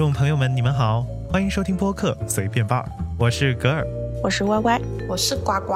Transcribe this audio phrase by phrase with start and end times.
[0.00, 3.86] 众朋友们，你们好，欢迎收听播客随便吧，我是格尔，
[4.22, 5.74] 我是歪歪，我是呱呱。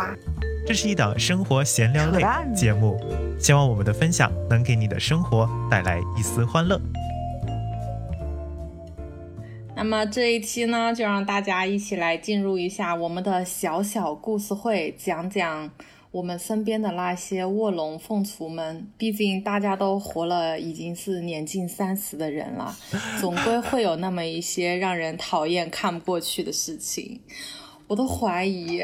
[0.67, 2.24] 这是一档生活闲聊类
[2.54, 2.99] 节目，
[3.38, 6.81] 希望我们的分享能给你的生活带来一丝欢乐。
[9.76, 15.71] 那么这一期呢，就让大家一起来进入一下我们的小小故事会，讲讲。
[16.15, 22.73] 我们身边的那些卧龙凤雏们，毕竟大家都活了，已经是年近三十的人了，
[23.20, 27.20] 总归会有那么一些让人讨厌、看不过去的事情。
[27.88, 28.80] 我都怀疑，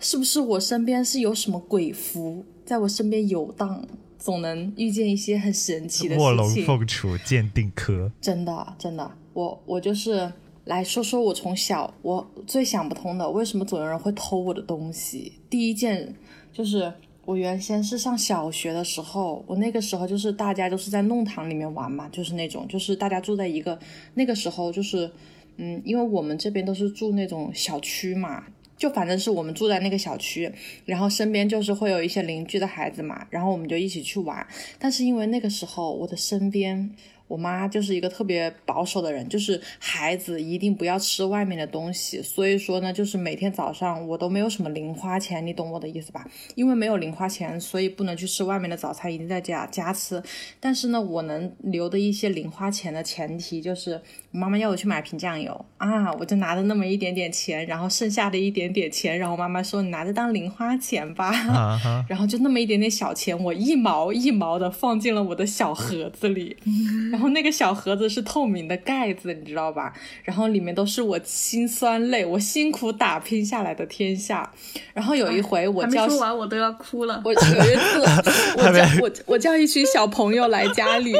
[0.00, 3.86] 是不是我身边是有什么鬼符在我身边游荡，
[4.18, 6.24] 总能遇见一些很神奇的事情。
[6.24, 10.32] 卧龙凤雏鉴定科，真的，真的，我我就是
[10.64, 15.34] 来说说我从小我最想不通的，为什么总有人会偷我的东西？
[15.48, 16.16] 第一件。
[16.52, 16.92] 就是
[17.24, 23.78] 我原先是上小学的时候，我那个时候就是大家都是在弄堂里面玩嘛，就是那种，就是大家住在一个
[24.14, 25.10] 那个时候就是，
[25.56, 28.44] 嗯，因为我们这边都是住那种小区嘛，
[28.76, 30.50] 就反正是我们住在那个小区，
[30.84, 34.46] 然后身边就是会有一些邻居的孩子嘛，然后我们就一起去玩，
[34.78, 36.90] 但是因为那个时候我的身边。
[37.28, 42.20] 我妈就是一个特别保守的人，就是孩子一定不要吃外面的东西。
[42.22, 46.26] 所以说呢，就是每天早上我都没有什么零花钱，你懂我的意思吧？
[46.56, 50.22] 因为没有零花钱，所以不能去吃外面的早餐，一定在家家吃。
[50.58, 61.32] 但是呢，我能留的一些零花钱的前提就是妈妈要我去买瓶酱油啊，我就拿着那么一点点钱，然后剩下的一点点钱，然后妈妈说你拿着当零花钱吧，
[62.08, 66.56] 然后就那么一点点小钱，我一毛一毛的放进了我的小盒子里。
[67.10, 69.94] 然后那个小盒子是透明的盖子，你知道吧？
[70.22, 74.52] 然后里面都是我辛酸泪，我辛苦打拼下来的天下。
[74.92, 77.22] 然后有一回我叫，说完我都要哭了。
[77.24, 78.00] 我有一次
[78.58, 81.14] 我叫我我叫一群小朋友来家里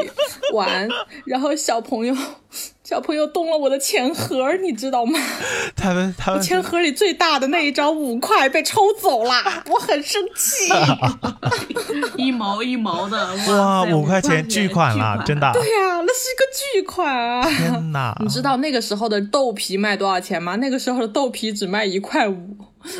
[0.53, 0.87] 玩，
[1.25, 2.15] 然后小朋友。
[2.89, 5.19] 小朋友动了我的钱盒，你知道吗？
[5.75, 9.31] 他们他们钱盒里最大的那一张五块被抽走了，
[9.67, 10.73] 我很生气。
[12.17, 15.51] 一毛一毛的，哇，五块钱巨款了，真的。
[15.53, 17.47] 对呀，那是一个巨款啊！
[17.47, 18.17] 天哪！
[18.21, 20.55] 你知道那个时候的豆皮卖多少钱吗？
[20.55, 22.57] 那个时候的豆皮只卖一块五。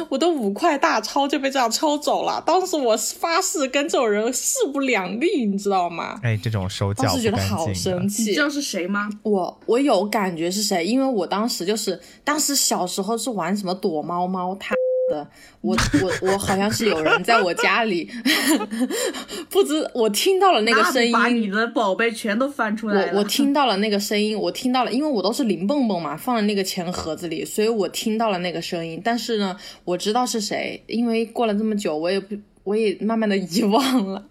[0.09, 6.19] 我的五块大钞就被这样抽走了，当时我发誓跟这种人势不两立，你知道吗？
[6.23, 8.23] 哎，这种手脚当时觉得好生气。
[8.23, 9.09] 你知道是谁吗？
[9.23, 14.75] 我我有感觉是谁，因为我当时就是当时小时候是玩什么躲猫猫，他。
[15.09, 15.27] 的，
[15.61, 18.09] 我我我好像是有人在我家里，
[19.49, 23.11] 不知我听到了那个声音，把你的宝贝全都翻出来了。
[23.13, 29.01] 我我 听到了那个声音，我听到了，因为我都是零蹦蹦嘛，放在那个钱盒子里，所以我听到了那个声音。
[29.03, 34.23] 但是呢，我知道是谁，因为过了这么久，我也不我也慢慢的遗忘了。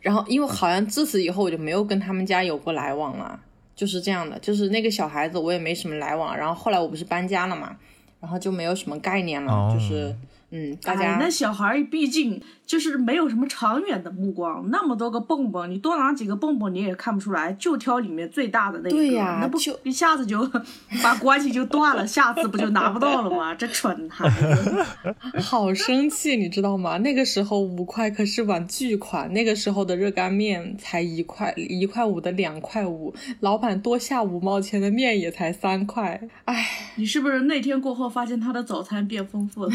[0.00, 3.40] 然后因为好像自此以后我就没有跟他们家有过来往了，
[3.74, 6.36] 就是这样的，就是那个小孩子我也没什么来往。
[6.36, 7.76] 然后后来我不是搬家了嘛。
[8.24, 10.16] 然后就没有什么概念了，就是，
[10.54, 12.40] 嗯，大家那小孩毕竟。
[12.66, 20.50] 就是没有什么长远的目光，那么多个蹦蹦，你多拿几个蹦蹦你也看不出来，就挑里面最大的那个，对呀，那不一下子就
[21.04, 23.54] 把关系就断了，下次不就拿不到了吗？
[23.54, 24.82] 这蠢孩子，
[25.44, 26.96] 好生气，你知道吗？
[26.96, 36.66] 那个时候五块可是碗巨款，那个时候的热干面才一块一块五的两块五，老板多下五毛钱的面也才三块，哎，
[36.96, 39.70] 你是不是那天过后发现他的早餐变丰富了？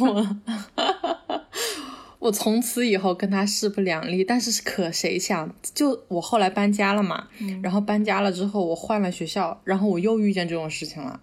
[0.00, 0.17] 我。
[2.18, 7.28] 我从此以后跟他势不两立，但是可谁想，就我后来搬家了嘛，
[7.62, 11.20] 然后搬家了之后，我换了学校，然后我又遇见这种事情了，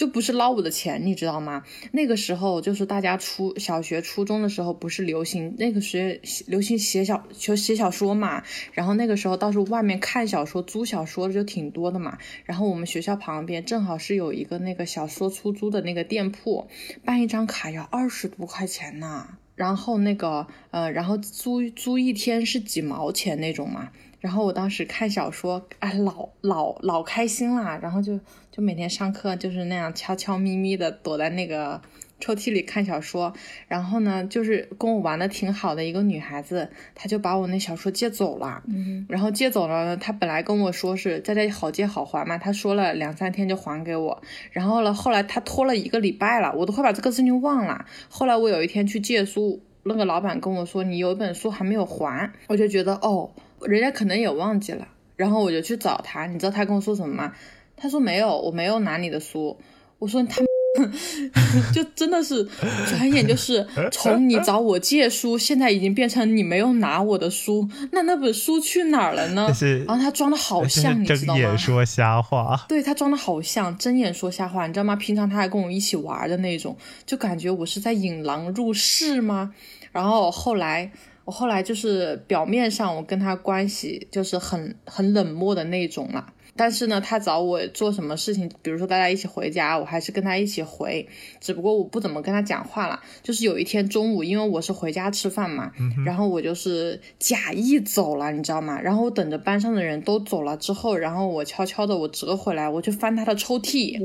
[0.00, 1.62] 就不是捞我的钱，你知道吗？
[1.92, 12.16] 那个时候就是大家初小学、初中的时候，不是流行那个时流行写小就写小说嘛，然后那个时候倒是外面看小说、租小说的就挺多的嘛，
[12.46, 16.66] 然后我们学校旁边正好是有一个那个小说出租的那个店铺，
[17.04, 19.36] 办一张卡要二十多块钱呢。
[19.54, 23.90] 然后那个，呃，然后租租一天是几毛钱那种嘛。
[24.20, 27.78] 然后我当时看小说，哎，老老老开心啦。
[27.82, 28.20] 然后就
[28.50, 31.80] 就每天上课就是那样悄悄咪咪的躲在那个。
[32.22, 33.32] 抽屉里看小说，
[33.66, 38.62] 然后呢，就是跟我玩的挺好的一个女孩子，她就把我那小说借走了。
[38.66, 44.22] 嗯，然后借走了呢，她本来跟我说是在这好借好还嘛，她说了两三天就还给我。
[44.52, 47.86] 然后呢，后来她拖了一个礼拜了，我都快把这个事情忘了。
[48.10, 53.30] 后来我有一天去借书，那个老板跟我说你有一本书还没有还，我就觉得哦，
[53.62, 54.86] 人家可能也忘记了。
[55.16, 57.32] 然后我就去找他，你知道他跟我说什么吗？
[57.76, 59.56] 他说没有，我没有拿你的书。
[59.98, 60.40] 我说他。
[61.74, 62.48] 就真的是
[62.88, 69.52] 转眼就是从你找我借书，现在已经变成你没有拿我的书，那那本书去哪儿了呢？
[69.84, 71.40] 然后他装的好像，你知道吗？
[71.40, 72.64] 睁眼说瞎话。
[72.68, 74.94] 对他装的好像，睁眼说瞎话，你知道吗？
[74.94, 79.52] 平常他还跟我一起玩的那种，就感觉我是在引狼入室吗？
[79.90, 80.92] 然后后来，
[81.30, 86.32] 我后来就是表面上我跟他关系就是很很冷漠的那种了。
[86.56, 91.08] 但是呢，他找我做什么事情，比如说大家一起回家，我还是跟他一起回，
[91.40, 93.00] 只不过我不怎么跟他讲话了。
[93.22, 95.70] 就是有一天中午，因为我是回家吃饭嘛，
[96.04, 98.80] 然后我就是假意走了，你知道吗？
[98.80, 103.96] 然后我等着班上的人都走了之后，然后我悄悄的我折回来，我就翻他的抽屉。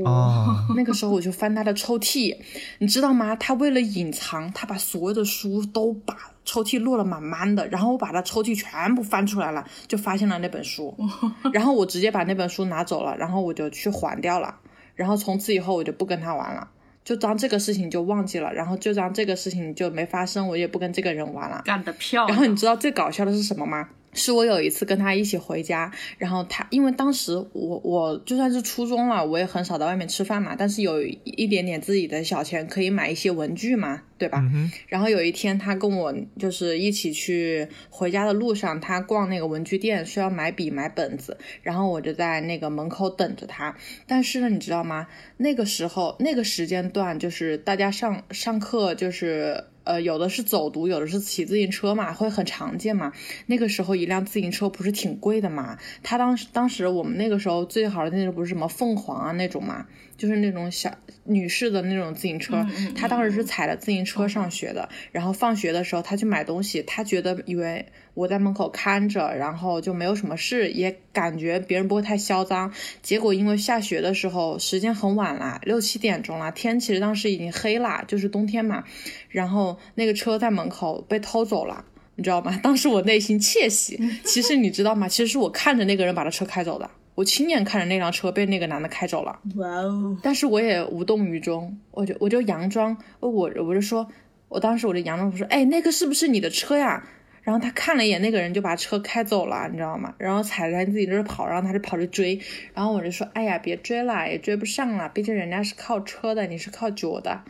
[0.76, 2.36] 那个时候我就翻他的抽屉，
[2.78, 3.34] 你知道吗？
[3.34, 6.35] 他为了隐藏，他把所有的书都把。
[6.46, 10.96] 抽屉落了满满的，然后我把他抽屉全部翻出来了，就发现了那本书，
[11.52, 14.56] 然后我直接把那本书拿走了，然后我就去还掉了，
[14.94, 16.68] 然后从此以后我就不跟他玩了，
[17.04, 21.60] 就当这个事情就忘记了，然后就当这个事情就没发生，我也不跟这个人玩了。
[21.64, 22.28] 干得漂亮！
[22.28, 23.88] 然后你知道最搞笑的是什么吗？
[24.16, 34.42] 是我有一次跟他一起回家，然后他因为当时我我就算是初中了，我也很少在外面吃饭嘛，但是有一点点自己的小钱可以买一些文具嘛，对吧？
[34.88, 43.76] 然后有一天他跟我就是一起去回家的路上，他逛那个文具店需要买笔买本子，然后我就在那个门口等着他。
[44.06, 45.06] 但是呢，你知道吗？
[45.36, 49.64] 那个时候那个时间段就是大家上上课就是。
[49.86, 53.12] 呃，有的是走读，有的是骑自行车嘛，会很常见嘛。
[53.46, 55.78] 那个时候一辆自行车不是挺贵的嘛？
[56.02, 59.86] 他当时当时我们那个时候最好的那种不是什么凤凰啊那种嘛，
[60.16, 60.90] 就是那种小
[61.24, 62.66] 女士的那种自行车。
[62.94, 67.86] 她当时是踩着自行车上学的，然后放学的时候她去买东西，她觉得以为。
[68.14, 72.72] 我在门口看着，然后就没有什么事，也感觉别人不会太嚣张。
[73.02, 78.82] 结果因为下学的时候时间很晚啦，六七点钟啦，天其实当时已经黑啦，就是冬天嘛。
[79.28, 81.84] 然后那个车在门口被偷走了，
[82.14, 82.58] 你知道吗？
[82.64, 84.00] 当时我内心窃喜。
[84.24, 85.06] 其实你知道吗？
[85.06, 89.40] 其实是我看着那个人把他车开走的，我亲眼看着那辆车被那个男的开走了。
[89.56, 90.16] 哇哦！
[90.22, 94.06] 但是我也无动于衷，我就我就佯装，我我就说，
[94.48, 97.02] 我当时我就佯装我说，哎，那个是不是你的车呀？
[97.42, 100.14] 然后他看了一眼那个人，就把车开走了，你知道吗？
[100.18, 102.38] 然后踩着自己这跑，然后他就跑着追。
[102.74, 107.42] 然后我就说：“哎呀，别追了，也追不上了，毕竟人家是靠车的，你是靠脚的。”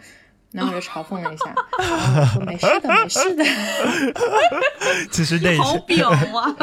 [0.56, 1.54] 然后我就嘲讽了一下，
[2.32, 3.44] 说：“没事的，没事的。
[5.12, 6.56] ”其实内心表啊，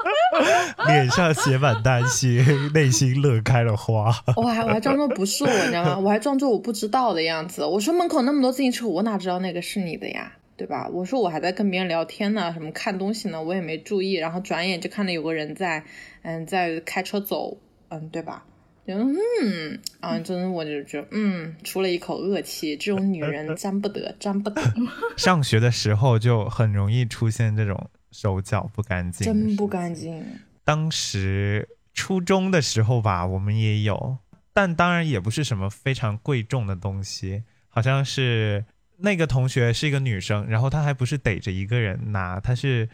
[0.88, 2.42] 脸上写满担心，
[2.72, 4.10] 内心乐开了花。
[4.36, 5.98] 我还我还装作不是我，你知道吗？
[5.98, 7.64] 我还装作我不知道的样子。
[7.66, 10.32] 我说门口那么多自行车，我哪知道那个是你的呀？
[10.56, 10.88] 对吧？
[10.92, 15.84] 我说我还在跟别人聊天呢，什么看东西呢，我也没注意，然后转眼就看到有个人在，
[16.22, 17.58] 嗯，在开车走，
[17.90, 18.44] 嗯，对吧？
[18.86, 24.62] 嗯，啊，真我就觉得，嗯，出了一口恶气，这种女人沾不得，沾不得。
[25.16, 30.24] 上学的时候就很容易出现这种手脚不干净，真不干净。
[30.64, 34.18] 当时初中的时候吧，我们也有，
[34.52, 38.64] 但当然也不是什么非常贵重的东西，好像是。
[38.98, 42.88] 那个同学是一个女生，然后她还不是逮着一个人拿，她是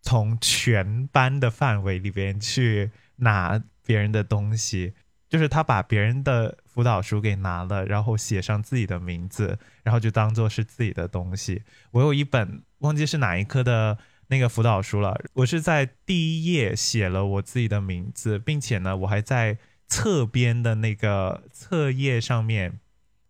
[0.00, 4.92] 从全班的范围里边去拿别人的东西，
[5.30, 11.62] 就是他把别人的辅导书给拿了，然后写上自己的名字，然后就当做是自己的东西。
[11.92, 22.80] 我有一本忘记是哪一科的那个辅导书了，我是在第一页写了我自己的名字，并且呢，我还在侧边的那个册页上面。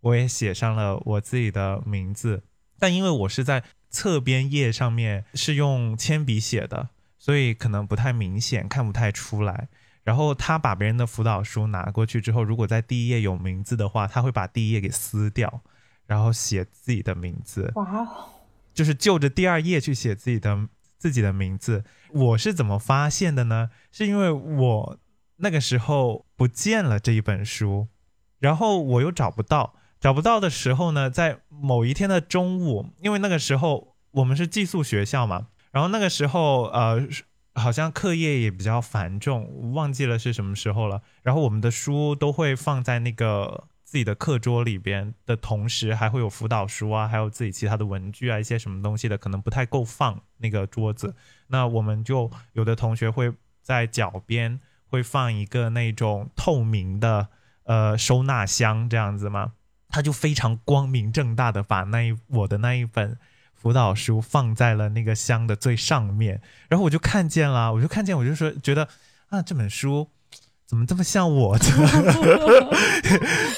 [0.02, 2.42] 我也写上了我自己的名字，
[2.78, 9.68] 但因为我是在侧边页上面是用铅笔写的，所以可能不太明显，看不太出来。
[10.02, 15.60] 然后他把别人的辅导书拿过去之后，如果在第一页有名字的话，他会把第一页给撕掉，
[16.06, 17.70] 然后写自己的名字。
[17.74, 18.06] 哇，
[18.72, 21.84] 就是就着第二页去写自己的自己的名字。
[22.12, 23.70] 我是怎么发现的呢？
[23.92, 24.98] 是因为我
[25.36, 27.88] 那个时候不见了这一本书，
[28.38, 29.74] 然后我又找不到。
[30.00, 37.06] 找不到的时候呢，在某一天的中午，因为那个时候我们是寄宿学校嘛，然后那个时候呃，
[37.60, 41.02] 好像课业也比较繁重，忘记了是什么时候了。
[41.22, 51.14] 然后我们的书都会放在那个自己的课桌里边的同时，还会有辅导书啊，还有自己其他的文具啊，一些什么东西的，可能不太够放那个桌子。
[51.48, 57.28] 那我们就有的同学会在脚边会放一个那种透明的
[57.64, 59.52] 呃收纳箱这样子嘛。
[59.92, 63.18] 他就非常光明正大的把那一我的那一本
[63.60, 66.40] 辅导书放在了那个箱的最上面，
[66.70, 68.88] 然后我就看见了，我就看见，我就说觉得
[69.28, 70.08] 啊这本书
[70.64, 71.58] 怎么这么像我？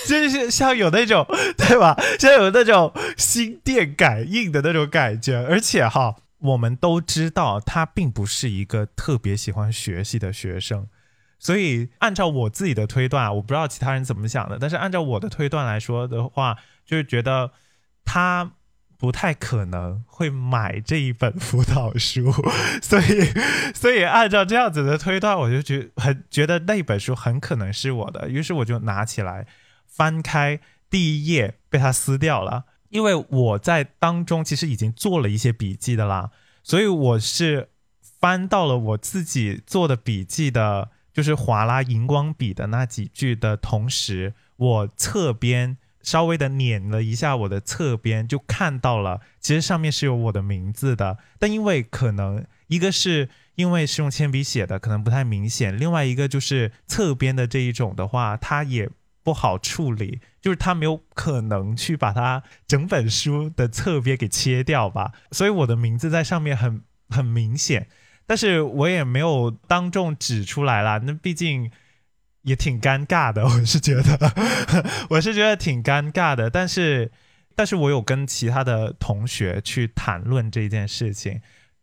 [0.09, 1.25] 就是像有那种
[1.57, 1.97] 对吧？
[2.19, 10.89] 像有那种心电感应的那种感觉，而且哈，我们都知道他并不是一个特别喜欢学习的学生，
[11.39, 17.53] 所以按照我自己的推断，我不知道其他人怎么想的，但是按照我的推断来说的话，就是觉得
[18.05, 18.51] 他。
[19.03, 22.31] 不太可能会买这一本辅导书，
[22.81, 23.25] 所以，
[23.75, 29.49] 所以按照这样子的推断，我就觉很觉得那本书很可能是我的，于是我就拿起来
[29.89, 32.67] 翻开第一页，被他撕掉了。
[32.91, 36.31] 因为我在当中其实已经做了一些笔记的啦，
[36.63, 37.71] 所以我是
[38.21, 45.79] 翻到了我自己做的笔记的，就是划拉荧光笔的那几句的同时，我侧边。
[46.03, 51.19] 稍微的捻了一下我的侧边，就看到了，其实上面是有我的名字的。
[51.39, 58.91] 但因为可能一个是因为是用铅笔写的，可能不太明显；另外一个就是侧边的这一种的话，它也
[59.23, 65.13] 不好处理，就是它没有可能去把它整本书的侧边给切掉吧。
[65.31, 67.89] 所以我的名字在上面很很明显，
[68.27, 71.01] 但是我也没有当众指出来啦。
[71.05, 71.71] 那毕竟。
[72.43, 74.33] 也挺尴尬的，我是觉得，
[75.11, 76.51] 我是觉得挺尴尬的。
[76.51, 77.11] 但是，
[77.55, 81.41] 但是我有跟其他的同学去谈论这件事情，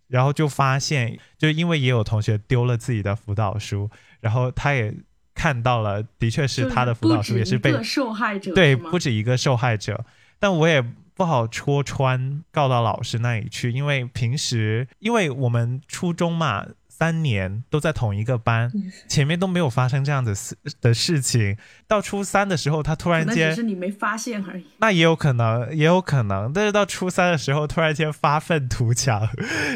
[0.08, 3.90] 然后就发现，就因为也有同学丢了自己的辅导书，
[4.20, 4.94] 然后他也
[5.34, 10.04] 看到了，的确是他的辅导书也是被受害者，对，不止一个受害者。
[10.40, 10.82] 但我也
[11.16, 16.66] 不好戳穿告到老师那里去，因为平时因为我们初中嘛。
[17.00, 18.70] 三年都在同一个班，
[19.08, 21.56] 前面都没有发生这样的事的事情。
[21.88, 24.66] 到初三的时候，他突然间，只是你没发现而已。
[24.80, 26.52] 那也有可能，也有可能。
[26.52, 29.30] 但是到初三的时候，突然间发愤图强，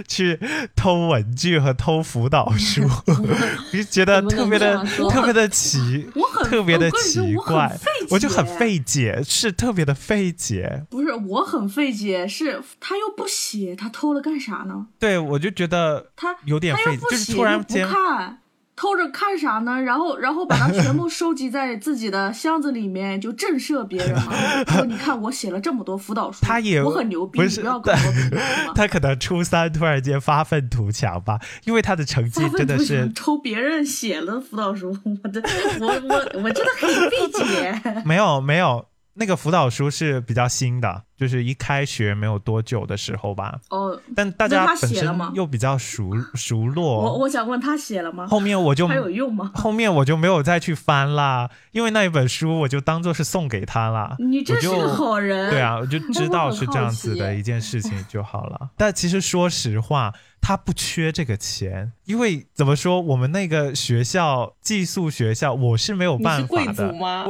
[0.05, 0.37] 去
[0.75, 2.81] 偷文具和偷辅导书，
[3.71, 6.05] 就觉得特别的特别的奇，
[6.43, 10.85] 特别的奇怪，我就很费解，是特别的费解。
[10.89, 14.87] 不是我很费解，是他又不写，他偷了干啥呢？
[14.99, 17.03] 对，我就觉得他有点费解。
[17.09, 18.39] 就是突然不看，
[18.75, 19.81] 偷着看啥呢？
[19.81, 24.33] 然后，然后把它全部收集在自己的箱子里面，就震慑别人嘛。
[24.75, 28.37] 说你看我写了这么多辅导书，他也我很牛逼，不要跟我比。
[28.75, 35.41] 他可能初三突然间发愤图强吧，因为他的成绩真的是抽别人写了辅导书，我的，
[35.79, 37.81] 我我我真的很费解。
[38.05, 38.85] 没有没有。
[39.15, 43.59] 那个辅导书是比较新的，就是一开学没有多久的时候吧。
[43.69, 46.99] 哦，但大家本身又比较熟熟络。
[46.99, 48.25] 我我想问他写了吗？
[48.27, 49.51] 后面我就 还有用吗？
[49.53, 54.15] 后面我就没有再去翻啦，因为那一本书我就当做是送给他啦。
[54.17, 55.51] 你真是个好人。
[55.51, 58.69] 对啊，我就知 道是这样子的一件事情就好了。
[58.75, 60.13] 但其实说实话。
[60.45, 66.91] 他不缺这个钱，因为怎么说，我们那个学校寄宿学校，我是没有办法的。
[66.91, 67.25] 吗？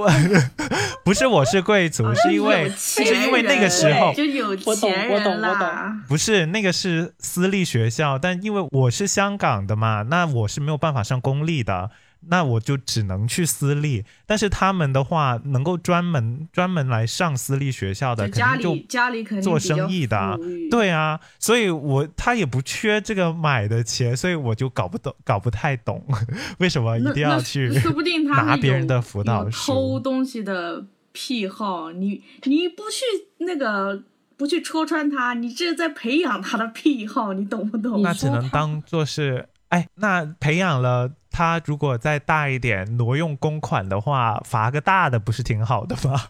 [1.05, 5.93] 不是，我是贵族，是因为是因为那个时候就有钱人了。
[6.07, 11.91] 不是那个是私立学校，但因为我是香港的嘛，那我是没有办法上公立的。
[12.27, 20.39] 那我就只能去私立，但是他们的话，能够专门专门来上私立学校的，肯定就家里肯定做生意的，
[20.71, 26.05] 对啊，所以我他也不缺这个买的钱，所以我就搞不懂，搞不太懂
[26.59, 33.03] 为什么一定要去说不定他拿别人的辅导书偷东西的癖好，你你不去
[33.39, 34.01] 那个
[34.37, 38.01] 不去戳穿他，你这是在培养他的癖好，你懂不懂？
[38.01, 41.11] 那只能当做是，哎，那培养了。
[41.33, 46.21] 他如果再大一点挪用公款的话，罚个大的不是挺好的吗？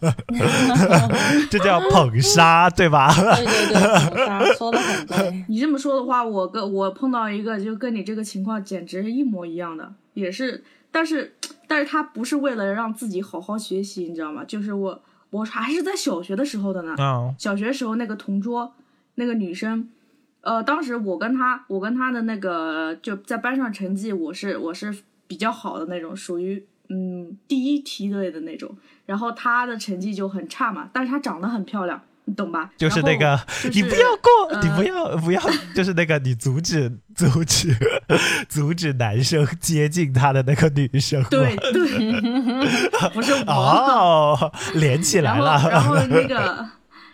[1.50, 3.12] 这叫捧杀，对吧？
[3.14, 5.44] 对对对，捧杀说的很对。
[5.48, 11.34] 你这么说的话，我跟我碰到一个就跟你这个情况简直是一模一样的，也是，但是
[11.68, 14.42] 但是他不是为了让自己好好学习，你知道吗？
[14.44, 16.96] 就是我我还是在小学的时候的呢，
[17.38, 18.72] 小学时候那个同桌
[19.16, 19.90] 那个女生。
[20.44, 24.94] 呃，当时我跟他，我跟他的那个就在班上成绩，我是我是
[25.26, 28.76] 比较好的那种，属于嗯第一梯队的那种。
[29.06, 32.70] 然后他的成绩就很差嘛，但是他长得很漂亮，你懂吧？
[32.76, 33.38] 就是那个，
[33.72, 35.42] 你不要过，你不要不要，
[35.74, 37.74] 就是那个你阻止阻止
[38.48, 41.22] 阻止男生接近他的那个女生。
[41.24, 42.20] 对对，
[43.12, 45.68] 不是我哦，连起来了。
[45.70, 46.68] 然后那个。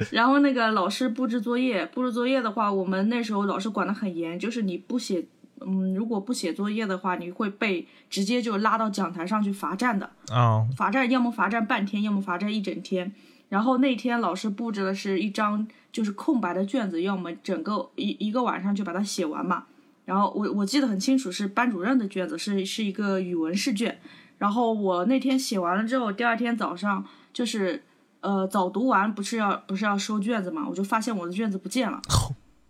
[0.12, 5.25] 然后那个老师布置作业，布置作业的话，我们那时候老师管得很严，就是你不写，
[5.61, 10.11] 嗯，如果不写作业的话，你会被直接就拉到讲台上去罚站的。
[10.33, 13.12] 啊，罚站要么罚站半天，要么罚站一整天。
[13.49, 19.64] 然后那天老师布置的是一张就是空白的卷子，要么整个一一个晚上就把它写完嘛。
[20.04, 23.99] 然后我我记得很清楚，是班主任的卷子，是是一个语文试卷。
[24.38, 27.83] 然后我那天写完了之后，第二天早上就是
[28.20, 32.00] 呃早读完不是要不是要收卷子嘛，我就发现我的卷子不见了，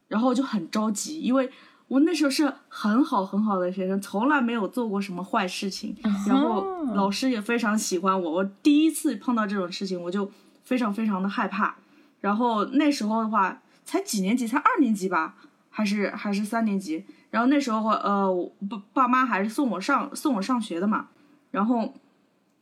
[0.08, 1.50] 然后我就很着急，因为
[1.88, 6.64] 我那时候是很好很好的学生，从来没有做过什么坏事情，然后
[6.94, 10.30] 老师也非常喜欢我，我第一次碰到这种事情，我就
[10.62, 11.74] 非常非常的害怕。
[12.20, 15.34] 然后那时候的话，才几年级，才二年级吧，
[15.70, 17.04] 还是还是三年级。
[17.30, 21.08] 然后那时候呃，我爸爸妈还是送我上送我上学的嘛。
[21.50, 21.94] 然后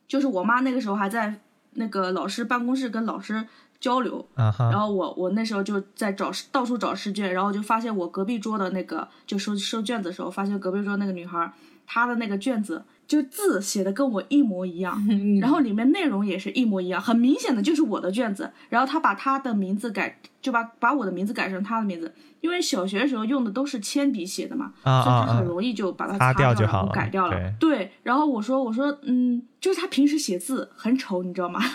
[0.06, 1.40] 就是我妈那个时候还在
[1.78, 3.46] 那个老师办公室跟老师
[3.80, 4.28] 交流。
[4.36, 11.52] 然后我我那时候就在找到处找试卷，然后就发现我隔壁桌的那个就收收卷子的时候，发现隔壁桌那个女孩
[11.90, 15.02] 她的那个卷子就字写的跟我一模一样，
[15.40, 18.50] 然后里面内容也是一模一样，很明显的就是我的卷子。
[18.68, 27.30] 然后他把他的名字改，就把把我的名字改成他的名字，因为小学的时候用的都是铅笔写的嘛，啊所以她啊啊很容易就把它擦掉掉了，就好了改掉了。
[27.30, 31.60] 对对，然后我说我说嗯，就是他平时写字很丑，你知道吗？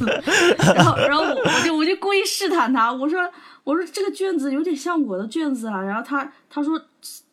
[0.74, 3.20] 然后然后我我就我就故意试探他，我说
[3.64, 6.80] 我说这个卷子有点像我的卷子啊，然后他他说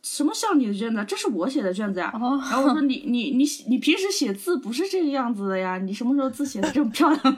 [0.03, 1.03] 什么像你的卷子啊？
[1.03, 2.41] 这是我写的卷子呀、哦。
[2.49, 7.19] 然后我说你你你你平时写字不是这个样子的呀，你什么时候字写的这么漂亮？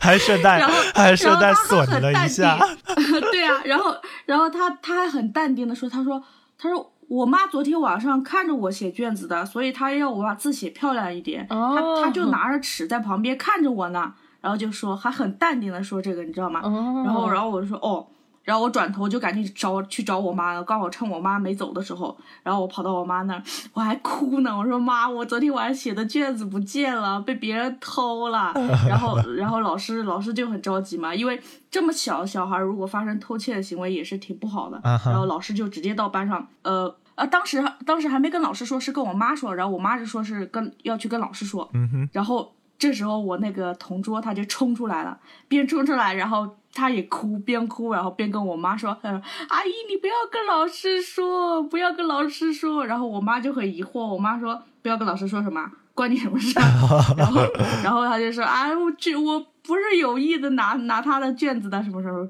[0.00, 3.20] 还顺带然后还顺带然后他损了很淡一下，定。
[3.30, 3.94] 对啊，然后
[4.26, 6.20] 然后他他还很淡定的说，他说
[6.58, 11.96] 他说我妈昨天晚上看着我写卷子的，所以她要我把字写漂亮一点，哦。
[12.00, 16.60] 他他就拿着尺在旁边看着我呢，然后就说还很淡定的说这个，你知道吗？
[16.64, 18.08] 哦，然后然后我就说哦。
[18.50, 23.42] 然后我转头就赶紧找去找我妈了，刚好趁我妈没走的时候，然后我跑到我妈那儿，
[23.72, 24.58] 我还哭呢。
[24.58, 28.52] 我说妈，我昨天晚上写的卷子不见了，被别人偷了。
[28.88, 31.40] 然后然后老师老师就很着急嘛，因为
[31.70, 34.80] 这么小小孩如果发生偷窃的行为也是挺不好的。
[34.82, 41.70] 然后老师就直接到班上，呃呃，当时当时还没跟老师说，是跟我妈说，然后我妈就说是跟要去跟老师说。
[41.72, 49.10] 嗯哼，然后这时候我那个同桌他就冲出来了，边冲出来，然后他也哭，边哭，然后边跟我妈说：“说
[49.48, 55.70] 阿姨，你不要跟老师说，不要跟老师说。”然后我妈就很疑惑，我妈说：“不要跟老师说什么？
[55.94, 56.58] 关你什么事？
[57.18, 57.42] ”然后
[57.84, 62.26] 然后他就说：“啊，我这我不是有意的拿拿他的卷子的，什么什么。”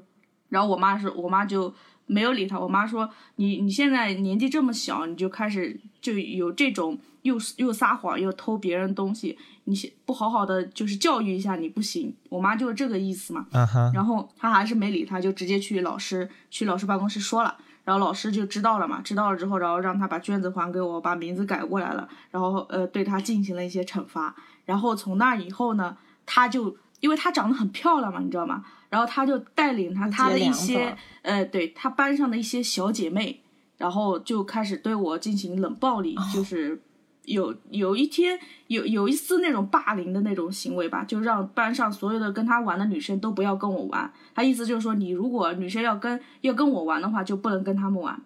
[0.51, 1.73] 然后我妈说，我妈就
[2.05, 2.59] 没有理他。
[2.59, 13.47] 我妈说：“你你现在年纪这么小，你就开始就有这种又又撒谎又偷别人东西，你不好好的就是教育一下你不行。”我妈就是这个意思嘛。
[13.93, 17.55] 然后他还是没理他，就直接去老师去老师办公室说了。
[17.83, 24.35] 然后老师就知道了嘛，知道了之后，然后让他把卷子还给我，把名字改过来了，然后呃对他进行了一些惩罚。
[24.65, 28.63] 然后从那以后呢，他就因为她长得很漂亮嘛，你知道吗？
[28.91, 33.41] 然后他就带领他他的一些呃，对他班上的一些小姐妹，
[33.77, 36.79] 然后就开始对我进行冷暴力，就是
[37.25, 44.11] 有有一天有有一丝那种霸凌的那种行为吧，就让班上所有的跟他玩的女生都不要跟我玩。
[44.35, 48.21] 他意思就是说，你如果女生要跟要跟我玩的话，就不能跟他们玩。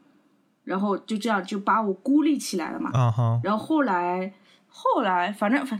[0.63, 2.89] 然后就这样就把我孤立起来了嘛。
[3.43, 4.33] 然后后来
[4.67, 5.79] 后来反正反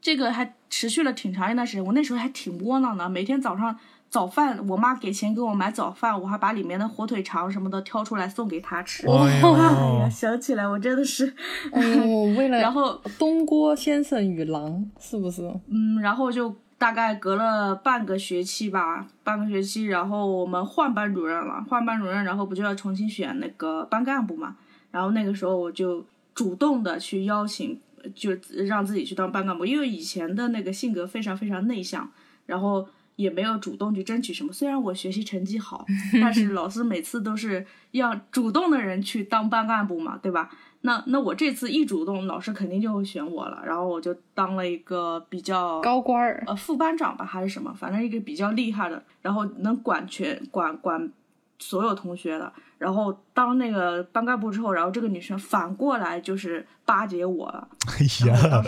[0.00, 3.78] 这个还持续了挺长一段时间，我那时候还挺窝囊的，每天早上
[4.10, 9.08] 早饭我妈给钱给我买早饭，我还把里面的火腿肠什么的挑出来送给她吃。
[9.08, 11.26] 哎哎呀，想起来我真的是，
[11.72, 15.42] 哦， 为了然后东郭先生与狼是不是？
[15.68, 24.56] 嗯，然后就大概隔了半个学期吧，半个学期，然后我们换班主任了，换班主任，然后不就要重新选那个班干部嘛？
[24.92, 27.80] 然后那个时候我就主动的去邀请，
[28.14, 28.30] 就
[28.66, 32.08] 让自己去当班干部，因为以前的那个性格非常非常内向，
[32.46, 34.52] 然后也没有主动去争取什么。
[34.52, 35.84] 虽然我学习成绩好，
[36.20, 40.50] 但是老师每次都是要主动的人去当班干部嘛，对吧？
[40.82, 51.10] 那那我这次一主动，老师肯定就会选我了，然后我就当了一个比较高官儿，呃副班长吧还是什么，反正一个比较厉害的，然后能管全管管
[51.58, 52.52] 所有同学的。
[52.84, 57.66] 然后当那个班干部之后，然后这个女生反过来就是巴结我了。
[57.88, 58.62] 哎呀，啊，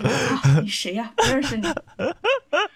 [0.63, 1.63] 你谁呀、不认识你。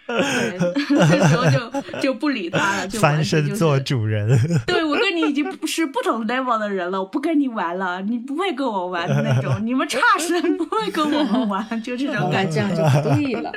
[0.06, 0.58] 对，
[0.90, 12.50] 那时候就就不理他了，就完翻身做主人， 对我跟你已经不是不同 level 的人了，我不跟你玩了，你不会跟我玩的那种，你们差生不会跟我们玩，就这种感觉。
[12.50, 13.50] 这样就不对了。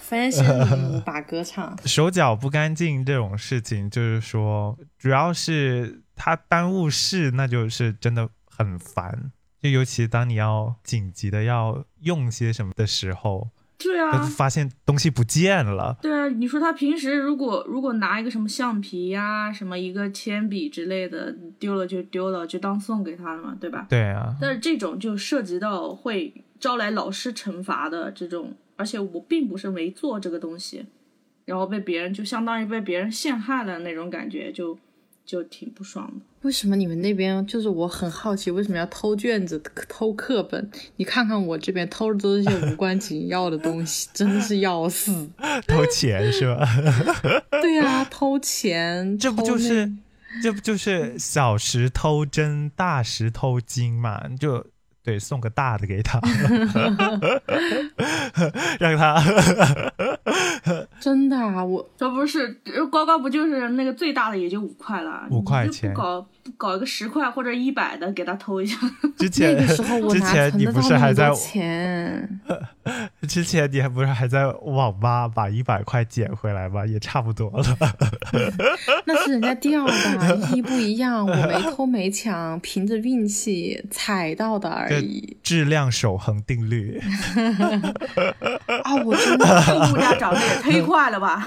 [0.00, 9.32] 翻身把歌唱，手脚不干净这种事情，就是说，主要是他耽误事，那就是真的很烦。
[9.62, 23.86] 就尤其当你要紧急的要用些什么的时候，对啊，发现东西不见了，对啊，你说他平时如果如果拿一个什么橡皮呀、什么一个铅笔之类的丢了就丢了，就当送给他了嘛，对吧？
[23.88, 30.84] 对啊，但是这种就涉及到会招来老师惩罚的这种，而且我并不是没做这个东西，
[31.46, 34.78] 然后被别人就相当于被别人陷害的那种感觉，就
[35.30, 36.20] 就挺不爽的。
[36.42, 40.68] 为什么你们那边就是我很好奇，为什么要偷卷子、 偷课本？
[40.96, 45.30] 你看看我这边偷的都是些无关紧要的东西，真的是要死。
[45.68, 46.66] 偷钱是吧？
[47.62, 49.92] 对呀、偷钱，这不就是
[50.42, 54.26] 这不就是小时偷针，大时偷金嘛？
[54.30, 54.66] 就
[55.02, 56.20] 对，送个大的给他，
[58.78, 59.16] 让他
[61.00, 61.64] 真的啊？
[61.64, 62.48] 我这不是
[62.90, 65.94] 呱呱不就是那个最大的也就五块了，五块钱
[66.56, 68.76] 搞一个十块或者一百的给他偷一下，
[69.18, 72.40] 之前那个时候我哪之前你存得到不是还在那么多钱？
[73.28, 76.84] 之前你还不是还在网吧把一百块捡回来吗？
[76.84, 77.64] 也差不多了。
[79.04, 81.24] 那是人家掉的，一不一样。
[81.26, 85.36] 我没偷没抢，凭着运气踩到的而已。
[85.42, 87.00] 质量守恒定律，
[88.84, 91.44] 啊，我真的，这物价涨得也忒快了吧？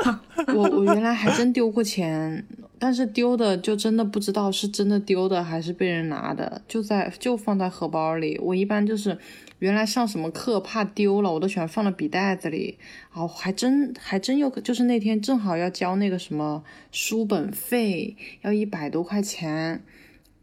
[0.53, 2.45] 我我原来还真丢过钱，
[2.84, 8.38] 但是丢的就真的不知道是真的丢的还是被人拿的，就在就放在荷包里。
[8.43, 9.17] 我一般就是
[9.60, 12.78] 原来上什么课怕丢了，我都喜欢放到笔袋子里。
[13.13, 19.82] 哦，还真还真有，就是那天正好要交那个什么书本费，要一百多块钱。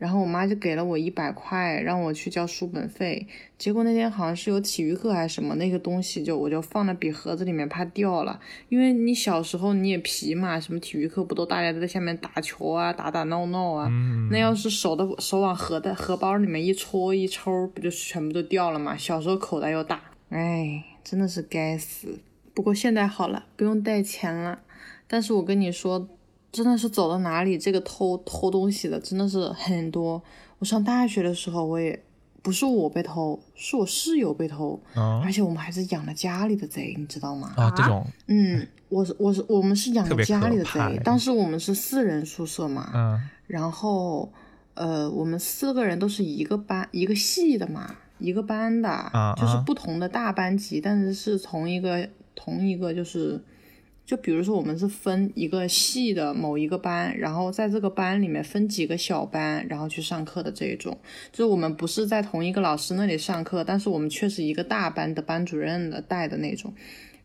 [0.01, 3.27] 然后我妈就给了我一百块，让我去交书本费。
[3.59, 8.41] 结果那天好像是有体育课还是什么，那个东西就我就放在笔盒子里面，怕掉了。
[8.71, 13.93] 因为你小时候你也皮嘛，什么体育课不都大家都在下面打球啊，打打闹闹啊？
[14.31, 18.97] 那要是手的手往盒的荷包里面一戳一抽，不就全部都掉了嘛？
[18.97, 22.19] 小时候口袋又大，哎，真的是该死。
[22.55, 24.61] 不过现在好了，不用带钱了。
[25.07, 26.09] 但是我跟你说，
[26.53, 30.21] 真的是走到哪里，这个偷偷东西的真的是很多。
[30.59, 32.03] 我上大学的时候，我也
[32.43, 37.55] 不是我被偷，是我室友被偷，啊而且我们还是养了家里的贼，你知道吗？
[37.57, 44.33] 啊，这种嗯，我是我是我们是养了家里的贼当时我们是四人宿舍嘛，嗯然后
[44.75, 53.41] 呃，我们四个人都是一个班一个系的嘛，一个班的，啊就是不同的大班级，但是是同一个同一个就是。
[54.11, 60.99] 就比如说，我们是分一个系的某一个班，然后在这个班里面分几个小班，然后去上课的这一种。
[61.31, 66.75] 就是我们不是在同一个老师那里上课，但是我们却是一个大班的班主任的带的那种。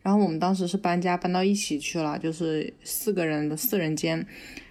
[0.04, 4.24] 然后我们当时是搬家搬到一起去了，就是四个人的四人间。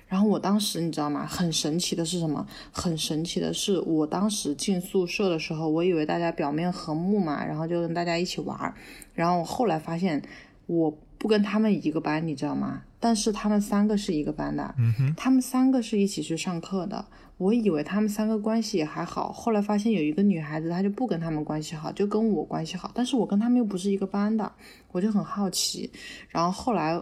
[0.06, 1.26] 然后我当时你知道吗？
[1.26, 2.46] 很神奇的是什么？
[2.70, 8.72] 很神奇的是，我当时进宿舍的时候，我以为大家表面和睦嘛，然后就跟大家一起玩儿。
[9.14, 10.22] 然后我后来发现
[10.66, 12.82] 我不跟他们一个班，你知道吗？
[13.00, 17.04] 但是他们三个是一个班的，嗯，他们三个是一起去上课的。
[17.36, 24.50] 我以为他们三个关系也还好，后来发现有一个女孩子，她就不跟他们关系好，就跟我关系好，但是我跟他们又不是一个班的，
[24.92, 25.90] 我就很好奇。
[26.28, 26.98] 然后后来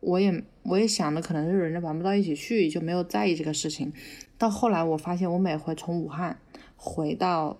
[0.00, 3.92] 我也我也想的可能是人家玩不到一起去，就没有在意这个事情。
[4.38, 6.38] 到后来我发现，我每回从武汉
[6.74, 7.58] 回到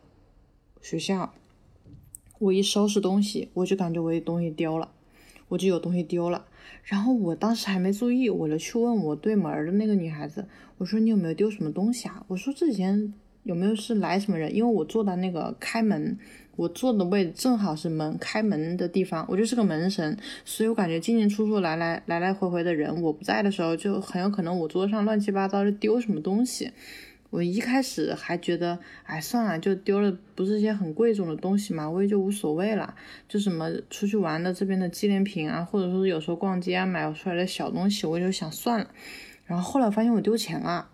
[0.80, 1.34] 学校，
[2.38, 4.90] 我一收拾东西，我就感觉我有东西丢了，
[5.48, 6.44] 我就有东西丢了。
[6.84, 10.46] 然后我当时还没注意，我就去问我对门的那个女孩子，
[10.78, 12.24] 我说你有没有丢什么东西啊？
[12.28, 14.54] 我说这几天有没有是来什么人？
[14.54, 16.18] 因为我坐在那个开门，
[16.56, 26.70] 我坐的位置正好是门开门的地方，我就是个门神，所以我感觉进进出出来来来来回回的人，我不在的时候就很有可能我桌上乱七八糟就丢什么东西。
[27.30, 32.94] 我一开始还觉得，哎，算了，就丢了，不是一些很贵重的东西嘛，我也就无所谓了。
[33.28, 38.88] 就什么出去玩的这边的纪念品啊，或者说有时候逛街啊买出来的小东西，我就想算了。
[39.44, 40.88] 然后后来我发现我丢钱了，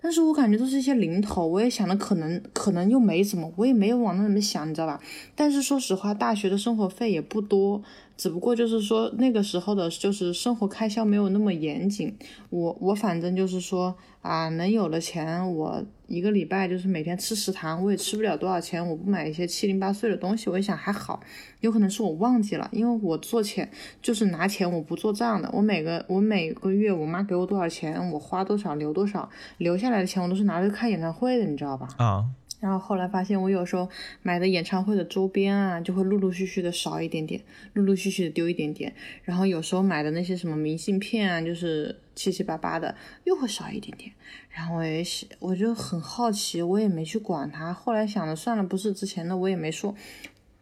[0.00, 5.00] 但是我感觉都是一些零头，我也想的可能可能又没怎么，我也没有往那里面想，你知道吧？
[5.34, 7.82] 但是说实话，大学的生活费也不多，
[8.16, 12.16] 只不过就是说那个时候的就是生活开销没有那么严谨。
[12.50, 21.20] 我我反正就是说啊，能有了钱，我一个礼拜就是每天吃食堂，我也吃不了多少钱，我不买一些七零八碎的东西，我也想还好，
[21.60, 31.88] 有可能是我忘记了，因为我做钱就是拿钱我不做账的，我每个我每个月我妈给我多少钱，我花多少留多少，留下来的钱我都是拿着看演唱会的，你知道吧？
[31.98, 32.24] 啊，
[32.66, 33.88] 然后后来发现，我有时候
[34.22, 37.40] 买的演唱会的周边啊，就会陆陆续续的少一点点，
[37.74, 38.92] 陆陆续续的丢一点点。
[39.22, 44.10] 然后有时候买的那些什么明信片啊，就是七七八八的，又会少一点点。
[44.50, 47.72] 然后我也是，我就很好奇，我也没去管它。
[47.72, 49.94] 后来想了，算了，不是之前的，我也没说。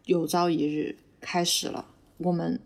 [0.05, 1.87] 有朝一日开始了，
[2.17, 2.59] 我们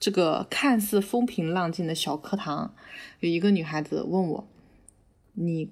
[0.00, 2.74] 这个看似风平浪静的小课堂，
[3.20, 4.48] 有一个女孩子问我
[5.34, 5.70] ：“你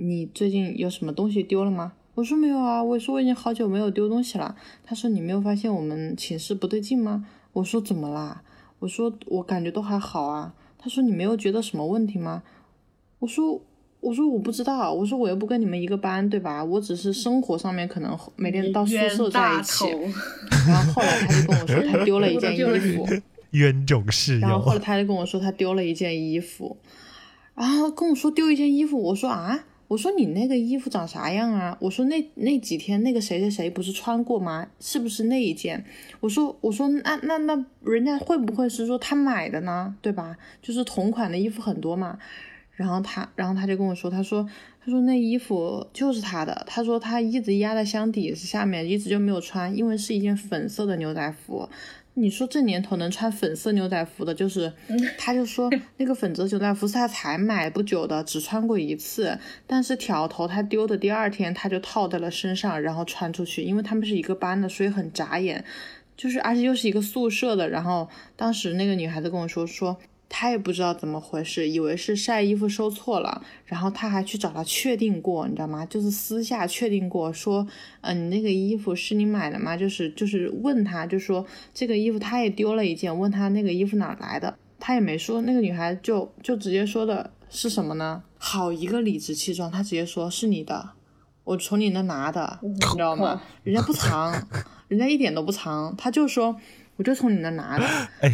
[0.00, 1.92] 你最近有什么东西丢了吗？
[2.14, 4.54] 我说没有啊，我说我已经好久没有丢东西了。
[4.84, 7.26] 他说你没有发现我们寝室不对劲吗？
[7.52, 8.42] 我说怎么啦？
[8.78, 10.54] 我说我感觉都还好啊。
[10.78, 12.44] 他说你没有觉得什么问题吗？
[13.18, 13.60] 我说
[13.98, 16.62] 我说我不知道，我说我又不跟你们一个班，对吧？
[16.64, 19.84] 我只是生活上面可能每天到宿舍在一起。
[20.68, 22.62] 然后后来他就跟我说他丢了一件衣
[22.94, 23.04] 服
[23.50, 24.40] 冤种室友。
[24.40, 26.76] 然后后来他就跟我说他丢了一件衣服，
[27.56, 29.64] 然后跟我说丢一件衣服，我说啊。
[29.88, 31.76] 我说你那个衣服长啥样啊？
[31.80, 34.68] 我说那那几天那个谁谁谁不是穿过吗？
[34.78, 35.82] 是不是那一件？
[36.20, 39.96] 我说我说那那那人家会不会是说他买的呢？
[40.02, 40.36] 对吧？
[40.60, 42.18] 就是同款的衣服很多嘛。
[42.72, 44.48] 然后他然后他就跟我说，他说
[44.84, 46.64] 他说那衣服就是他的。
[46.68, 51.68] 他说他一直压在箱底下面，一直就没有穿，因为是一件粉色的牛仔服。
[52.18, 54.72] 你说这年头能穿粉色牛仔服的，就是
[55.16, 65.64] 他就说 那个粉色牛仔服是他才买不久的，只穿过一次，但是挑头他丢的第二天他就套在了身上，然后穿出去，因为他们是一个班的，所以很扎眼，
[66.16, 69.96] 就是而且又是一个宿舍的，然后当时那个女孩子跟我说说。
[70.30, 75.86] 他也不知道怎么回事，以为是晒衣服收错了，然后他还去找他确定过，你知道吗？
[75.86, 77.66] 就是私下确定过，说，
[78.02, 79.74] 嗯，你那个衣服是你买的吗？
[79.74, 85.40] 就是就是问他，就说这个衣服他也丢了一件，问他那个衣服哪来的，他也没说。
[85.42, 88.22] 那个女孩就就直接说的是什么呢？
[88.36, 90.90] 好一个理直气壮，他直接说是你的，
[91.44, 93.40] 我从你那拿的，你知道吗？
[93.64, 94.32] 人家不藏，
[94.88, 96.54] 人家一点都不藏，他就说。
[96.98, 97.86] 我就从你那拿的，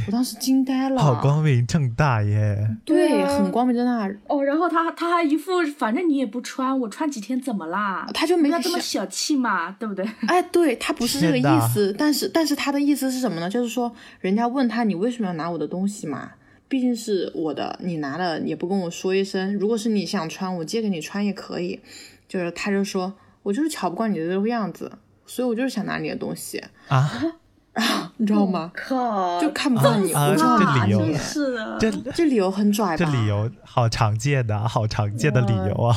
[0.07, 2.67] 我当时惊呆了，好光明正大耶！
[2.83, 4.11] 对，很光明正大。
[4.27, 8.09] 哦，然后他他还一副反正你也不穿，我穿几天怎么啦？
[8.15, 10.03] 他就没他这么小气嘛，对不对？
[10.27, 13.51] 哎，对他不是这个意思，但是但是他的意思是什么呢？
[13.51, 16.31] 就是说，人家问他你为什么要拿我的东西嘛？
[16.67, 19.55] 毕竟是我的，你拿了也不跟我说一声。
[19.59, 21.79] 如果是你想穿，我借给你穿也可以。
[22.27, 24.91] 就是他就说我就是瞧不惯你的这个样子，
[25.27, 27.07] 所以我就是想拿你的东西啊。
[27.75, 28.71] 啊， 你知道吗？
[28.75, 33.05] 靠，就看不惯你，啊，这理由是的，这这理由很拽吧？
[33.05, 35.97] 这理由好常见的，好常见的理由啊。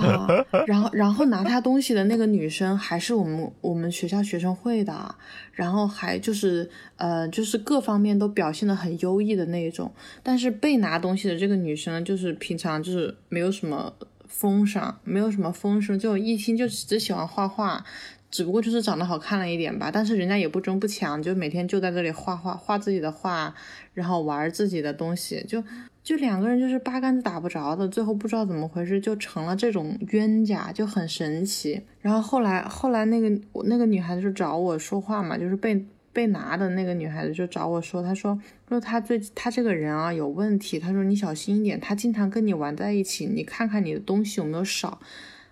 [0.66, 5.14] 然后，然后拿他东西的那个女生还是我们我们学校学生会的，
[5.52, 9.92] 然后还就是呃，就是各方面都表现的很优异的那一种。
[10.22, 13.92] 但是被拿东西的这个女生，就是平常就是没有什么
[14.26, 17.84] 风尚，没有什么风声，就一心就只喜欢画画。
[18.30, 23.54] 只不过就是长得好看了一点吧，但是人家也不争不抢，就每天就在这里画画，画自己的画，
[23.94, 25.64] 然后玩自己的东西，就
[26.04, 31.80] 就两个人就是八竿子打不着的，最后不知道怎么回事就成了这种冤家，就很神奇。
[32.00, 33.30] 然后后来后来那个
[33.64, 38.38] 那个女孩子就找我说话嘛，就是被被拿的那个女孩子就找我说，她说
[38.68, 45.00] 说她最她这个人啊有问题，她说你小心一点，她经常跟你玩在一起，你看看你的东西有没有少。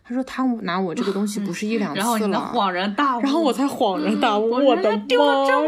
[0.09, 4.97] 他说他拿我这个东西不是一两次了，然后恍然大悟，然后我才恍然大悟，我的妈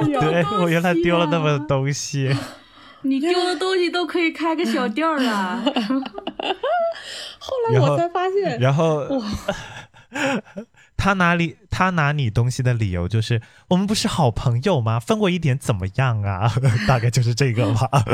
[0.09, 0.21] 呀！
[0.21, 2.33] 对我原来丢了那么多东西，
[3.03, 5.61] 你丢的东西都可以开个小店了。
[7.41, 9.25] 后来我才发现，然后哇。
[10.99, 14.99] 他拿你他拿你东西的理由就是我们不是好朋友吗？
[14.99, 16.53] 分我一点怎么样啊？
[16.89, 17.89] 大概就是这个吧。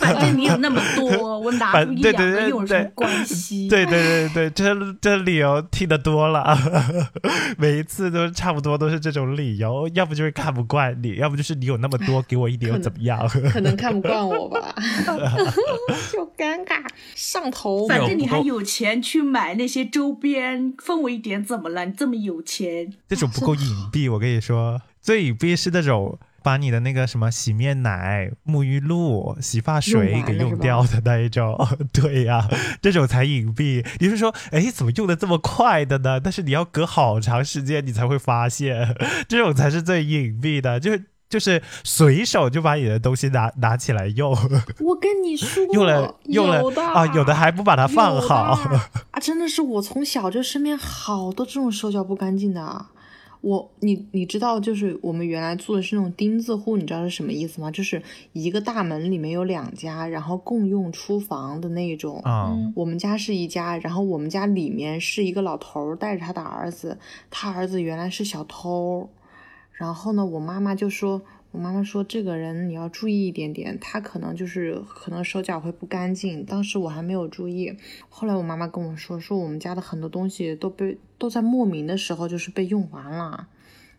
[0.00, 3.68] 反正你有那么多，我拿出一两个有什么关系？
[3.68, 6.56] 对对对对，这这理由听得多了，
[7.58, 13.28] 每一次都差不多都是这种理由，要不就是看不惯你，要不就是你有那么多，给我一点又怎么样？
[13.52, 14.74] 可能看不惯我吧，
[16.10, 16.82] 就尴尬
[17.14, 17.86] 上头。
[17.86, 21.33] 反正你还有钱去买那些周边，分我一点。
[21.42, 21.86] 怎么了？
[21.86, 22.92] 你这么有钱？
[23.08, 31.56] 这种不够 隐蔽，我跟你说，最隐蔽是那种把你的那个什么洗面奶、沐浴露、洗发水给用掉的那一种。
[31.90, 32.46] 对呀，
[32.82, 33.86] 这种才隐蔽。
[33.98, 36.20] 你是说，哎，怎么用的这么快的呢？
[36.20, 38.94] 但是你要隔好长时间，你才会发现，
[39.26, 40.78] 这种才是最隐蔽的。
[40.78, 40.92] 就
[41.34, 44.30] 就是随手就把你的东西拿拿起来用。
[44.78, 46.62] 我跟你说，用了用了
[46.94, 48.36] 啊，有的还不把它放好
[49.10, 49.18] 啊！
[49.20, 52.86] 真的是我从小就身边好多这种手脚不干净的。
[53.40, 57.68] 我你你知道，就是我们原来住的是那种钉子户，你知道是什么意思吗？
[57.68, 58.00] 就是
[58.32, 62.22] 一个大门里面有两家，然后共用厨房的那种。
[62.24, 66.96] 嗯，我们家是一家，然后我们家里面是一个老头带着他的儿子，
[67.28, 69.10] 他儿子原来是小偷。
[69.74, 76.44] 然后呢，我妈妈就说，我妈妈说这个人你要注意一点点，他可能就是可能手脚会不干净。
[76.44, 77.76] 当时我还没有注意，
[78.08, 83.48] 后来我妈妈跟我说，说我们家的很多东西都被都在莫名的时候就是被用完了。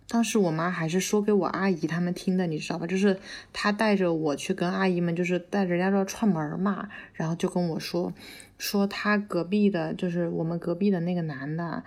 [0.07, 2.87] 当时我妈还是说给我阿姨他们听的，你知道吧？
[2.87, 3.19] 就是
[3.51, 8.13] 她带着我去跟阿姨们，就是带人家这串门嘛，然后就跟我说，
[8.57, 11.83] 说他隔壁的，就是我们隔壁的那个男的。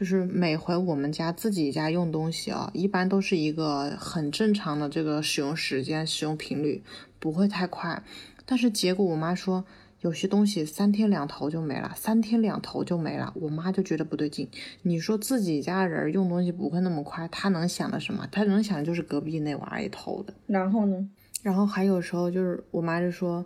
[0.00, 6.82] 就是每回我们家自己家用东西啊，一般都是一个很正常的这个使用时间、使用频率，
[7.18, 8.02] 不会太快。
[8.46, 9.62] 但是结果我妈说，
[10.00, 14.48] 有些东西三天两头就没了，三天两头就没了，我妈就觉得不对劲。
[14.80, 18.26] 你说自己家人用东西不会那么快，她能想的什么？
[18.32, 20.32] 她能想的就是隔壁那玩意偷的。
[20.46, 21.10] 然后呢？
[21.42, 23.44] 然后还有时候就是我妈就说，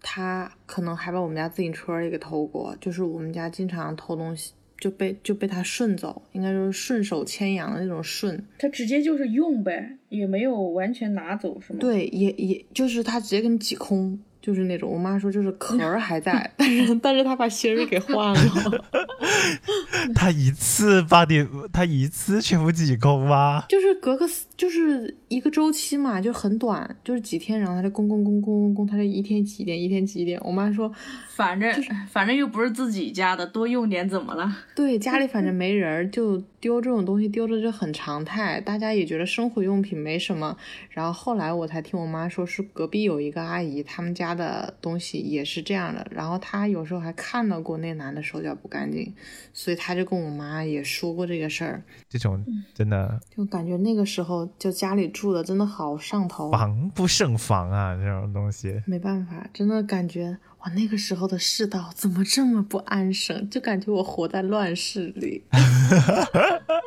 [0.00, 4.52] 她可能还把我们家自行车也给偷过，就是我们家经常偷东西。
[4.84, 8.44] 就被就被他顺走，应该就是顺手牵羊的那种顺。
[8.58, 11.78] 他直接就是用呗，也没有完全拿走，是吗？
[11.80, 14.20] 对，也也就是他直接给你挤空。
[14.42, 18.84] 就是那种，我妈说就是壳儿还在， 但是但是他把芯儿给换了。
[20.14, 23.64] 他一次把你，他一次全部挤空吗？
[23.70, 30.38] 就是隔个就是一个周期嘛，就很短，就是几天，然后他就供供供供供供，他就一天几点，一天几点。
[30.44, 30.92] 我妈说，
[31.30, 31.72] 反正
[32.10, 34.54] 反正又不是自己家的，多用点怎么了？
[34.74, 40.56] 对，家里反正没人，就丢这种东西丢的就很常态，大家也觉得生活用品没什么。
[40.90, 44.34] 然后后来我才听我妈说，是隔壁有一个阿姨，他们家。
[44.34, 49.14] 的东西也是这样的，然后她有时候还看到过那男的手脚不干净，
[49.52, 51.80] 所以她就跟我妈也说过这个事儿。
[52.08, 63.48] 这种真的就感觉那个时候就家里住的真的好上头，防不胜防啊，这种东西没办法，真的感觉哇，那个时候的世道怎么这么不安生？
[63.50, 65.44] 就感觉我活在乱世里。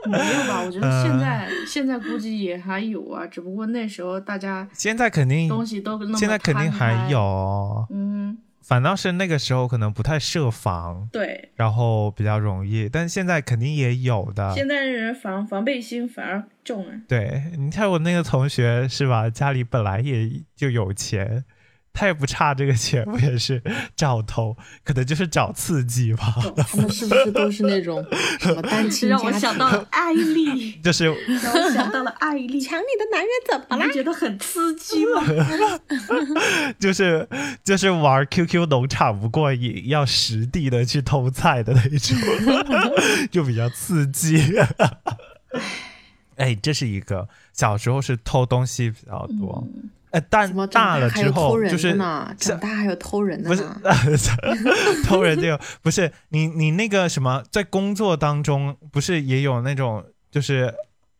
[0.10, 0.63] 没有吧？
[0.65, 14.53] 我觉得现在现在估计也还有啊，只不过那时候大家现在肯定东西都现在肯定还有，嗯，反倒是那个时候可能不太设防，对，然后比较容易，但现在肯定也有的。
[14.53, 16.91] 现在人防防备心反而重了。
[17.08, 19.30] 对，你看我那个同学是吧？
[19.30, 21.45] 家里本来也就有钱。
[21.97, 23.60] 他也不差这个钱，不也是
[23.95, 26.36] 找偷，可能就是找刺激吧。
[26.55, 28.05] 他们是不是都是那种
[28.39, 31.15] 什么单亲让我想到了艾丽， 就是让
[31.55, 32.62] 我想到了艾丽。
[32.62, 33.91] 抢你的男人怎么了？
[33.91, 35.23] 觉得很刺激吗？
[36.79, 37.27] 就是
[37.63, 42.15] 就是玩 QQ 农场不过瘾，要实地的去偷菜的那种，
[43.31, 44.53] 就比较刺激。
[46.36, 49.67] 哎，这是一个小时候是偷东西比较多。
[50.19, 51.95] 呃，但大了之后就是
[52.38, 53.63] 长大还有偷人的， 不是
[55.03, 60.73] 偷人这个不是你你那个什么，在工作当中不是也有那种就是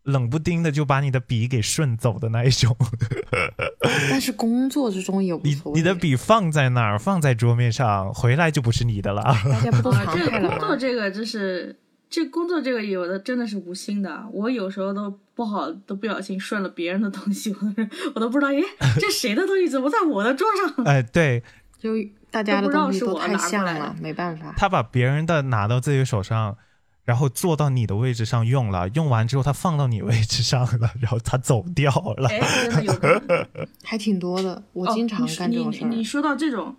[0.03, 2.75] 冷不丁的就把你的笔给顺走的那一种，
[4.10, 9.21] 但是工作之中有你你的笔放在那儿放在桌面上，回来就不是你的了。
[9.51, 10.57] 大家不都常态了吗？
[10.57, 11.75] 工作这个就是
[12.09, 15.19] 这工作这个有的真的是无心的，我有时候都。
[15.37, 18.59] 不好，都不小心顺了别人的东西，我我都不知道，哎，
[18.99, 20.83] 这谁的东西怎么在我的桌上？
[20.83, 21.43] 哎，对，
[21.77, 21.91] 就
[22.31, 24.51] 大家的东西都太像了，没办法。
[24.57, 26.57] 他把别人的拿到自己手上，
[27.05, 32.27] 然后坐到你的位置上用了，用完之后他放到你位置上了，然后他走掉了。
[32.29, 32.93] 哎，真的有，
[33.85, 34.63] 还挺多的。
[34.73, 36.75] 我经常干这种事你说到这种，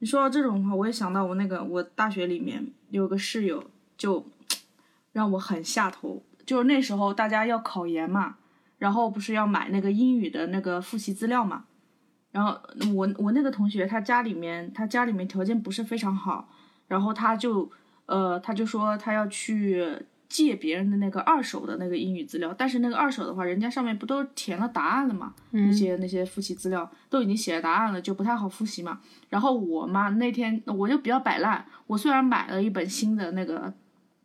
[0.00, 3.64] 你说到这种话，我也想到我那个我大学里面有个室友，
[3.96, 4.26] 就
[5.14, 6.22] 让我很下头。
[6.44, 8.36] 就是那时候大家要考研嘛，
[8.76, 11.64] 然后不是要买那个英语的那个复习资料嘛，
[12.32, 12.60] 然后
[12.94, 16.50] 我我那个同学他家里面他家里面条件不是非常好，
[16.86, 17.70] 然后他就
[18.04, 19.86] 呃他就说他要去
[20.28, 29.00] 借别人的那个二手的那个英语资料，但是那个二手的话，人家上面不都填了答案了嘛，那些那些复习资料都已经写了答案了，就不太好复习嘛。
[29.30, 33.72] 然后我嘛那天我就比较摆烂，我虽然买了一本新的那个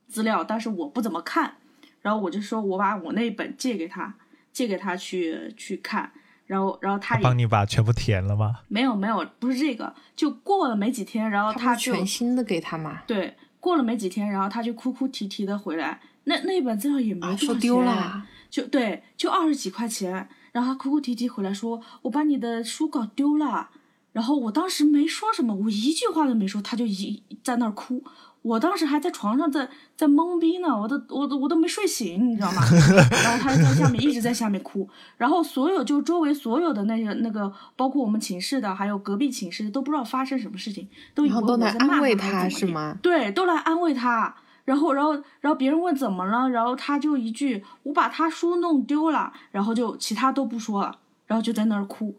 [0.09, 1.55] 资料，但是我不怎么看。
[2.01, 4.15] 然后我就说，我把我那本借给他，
[4.51, 6.11] 借给他去去看。
[6.45, 8.55] 然后，然后他也帮你把全部填了吗？
[8.69, 9.93] 没有，没有，不是这个。
[10.15, 13.03] 就过了没几天，然后他就全新的给他嘛。
[13.05, 16.01] 对，过了没几天，然后他就哭哭啼啼的回来。
[16.23, 20.27] 那那本资料也没多少钱，就对，就二十几块钱。
[20.51, 23.69] 然后他哭哭啼啼回来说：“我把你的书搞丢了。”
[24.11, 28.03] 然后我当时没说什么，我一句话都没说，他就一在那儿哭。
[28.41, 32.61] 我当时还在床上在在懵逼呢，我都我都我都没睡醒，你知道吗？
[33.23, 42.97] 然后他就在下面一直在下面哭，然后所有就周围所有的那个那个，包括我们寝室的，还有隔壁寝室的，都不知道发生什么事情，都以为我在安慰他是吗？
[43.01, 44.35] 对，都来安慰他。
[44.65, 52.15] 然后然后然后别人问怎么了，然后他就一句我把他书弄丢了，然后就其他都不说了，然后就在那儿哭，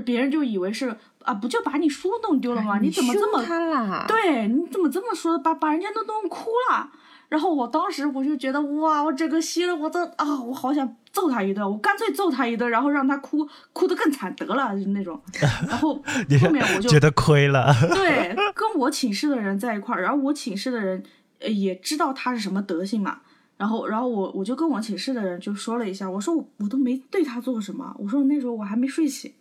[0.00, 0.96] 别人就以为是。
[1.22, 2.80] 啊，不就把你书弄丢了吗？
[2.80, 5.38] 你怎么这么他对，你怎么这么说？
[5.38, 6.90] 把把人家都弄哭了。
[7.28, 15.18] 然后我当时我就觉得哇，我整个心里我都啊，我好想揍他一顿，我干脆揍他一顿，然后让他哭哭得更惨得了，就那种。
[15.68, 15.94] 然后
[16.42, 17.72] 后面我就觉得亏了。
[17.94, 21.00] 对，跟我寝室的人在一块儿，然后我寝室的人
[21.38, 23.20] 也知道他是什么德行嘛。
[23.56, 29.32] 然后然后我我就跟我寝室的人就说了一下，我说我我都没对他做什么，我说那时候我还没睡醒，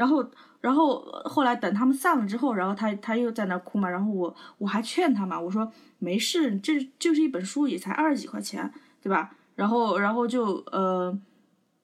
[0.00, 0.24] 然后
[0.62, 8.72] 然后后来等他们散了之后，然后他他又在那哭嘛，然后我我还劝他嘛，我说没事，这就是一本书，也才二十几块钱，
[9.02, 9.30] 对吧？
[9.54, 11.20] 然后然后就呃。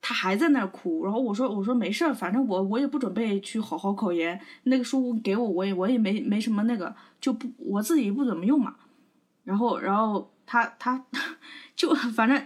[0.09, 8.77] 他还在那儿哭，然后我说我说没事儿，反正我我也不准备去好好考研，那个书给我我也我也没没什么那个，就不我自己不怎么用嘛。
[9.43, 11.05] 然后然后他他
[11.75, 12.41] 就反正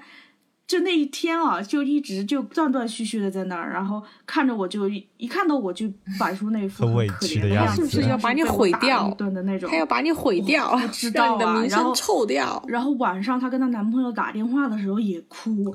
[0.71, 9.69] 就那一天啊，就一直就断断续续的在那儿，然后看着我就一看到我就摆出那副很委可屈的样子，是不是要把你毁掉一顿的那种？
[9.69, 12.63] 他要把你毁掉，知道让你的名啊然后声臭掉。
[12.69, 15.75] 然后晚上她跟她男朋友打电话的时候也哭，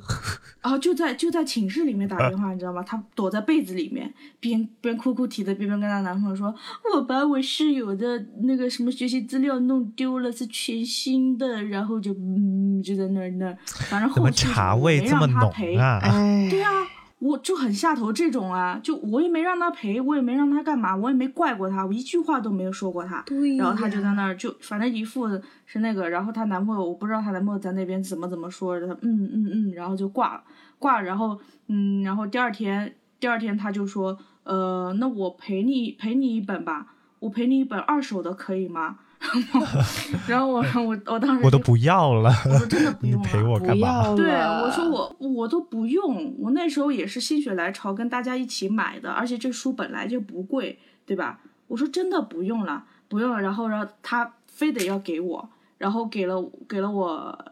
[0.62, 2.82] 然后就在就在寝室里面打电话，你知道吗？
[2.82, 6.56] 她躲在被子里面，边边哭哭啼的，边边跟她男朋友说
[6.96, 13.58] ：“我把我室友的那个什么学习资料弄丢了，是全新的。”然后就嗯就在那儿那儿，
[13.90, 15.76] 反正怎么后续茶我没味这么浓让她陪。
[15.76, 16.00] 啊？
[16.04, 16.72] 哎，对啊，
[17.20, 23.22] 我就很下头这种啊，就我也没让他赔，我也没让他干嘛，我也没怪过他，我一句话都没有说过他。
[23.26, 25.28] 对然后他就在那儿就反正一副
[25.66, 30.44] 是那个，然后她男朋友我不知道她男朋友在那边怎么怎么说的，她嗯嗯嗯，然后就挂了
[30.78, 38.98] 挂了，然后嗯，然后第二天第二天他就说呃，那我赔你赔你一本吧，我赔你一本二手的可以吗？
[40.28, 44.04] 然后我我我当时我都不要了，我说真的不 你用了陪我干嘛？
[44.04, 51.40] 不要对，我说我我都不用，我那时候也是心血来潮跟大家一起买的，而且这书本来就不贵，对吧？
[51.68, 53.42] 我说真的不用了，不用了。
[53.42, 56.36] 然后，然后他非得要给我，然后给了
[56.70, 57.46] 给了我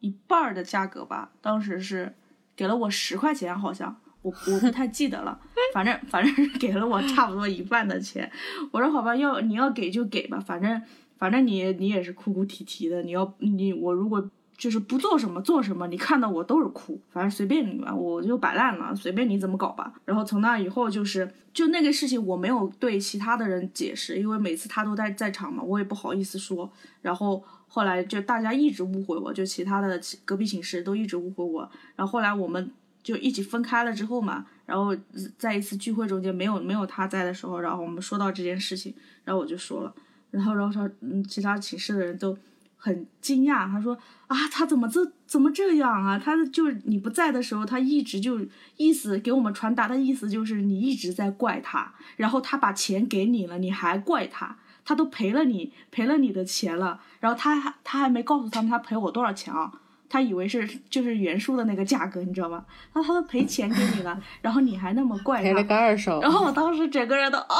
[0.00, 2.14] 一半儿的价格吧，当时是
[2.56, 5.38] 给了我十块钱，好像我我不太记得了，
[5.72, 8.30] 反正反正是给了我差不多一半的钱。
[8.72, 10.82] 我说好吧，要你要给就给吧，反正
[11.20, 19.92] 反正你你也是哭哭啼啼的，你要你我如果就是不做什么做什么，你看到我都是哭，反正随便你吧，我就摆烂了，随便你怎么搞吧。
[20.04, 26.70] 然后从那以后就是就那个事情，我没有对其他的人解释，因为每次他都在在场嘛，我也不好意思说。
[27.02, 31.70] 然后后来就大家一直误会我，就其他的隔壁寝室都一直误会我。
[31.96, 32.70] 然后后来我们
[33.02, 34.96] 就一起分开了之后嘛，然后
[35.38, 38.94] 在一次聚会中间没有没有他在的时候，然后我们说到这件事情，
[39.24, 39.94] 然后我就说了，
[40.30, 42.36] 然后然后他嗯，其他寝室的人都
[42.76, 46.18] 很惊讶，他说啊，他怎么这怎么这样啊？
[46.18, 48.40] 他就是你不在的时候，他一直就
[48.76, 54.56] 意思给我们传达的意思就是你一直在怪他，然后他把钱给你了，你还怪他。
[54.82, 59.70] 他都赔了你赔了你的钱了，然后他还他还没告诉他们他赔我多少钱啊？
[60.08, 62.64] 他以为是就是原书的那个价格，你知道吗？
[62.92, 67.54] 他他都赔钱给你了，然后你还那么怪赔了，个二手，然后我当时整个人都啊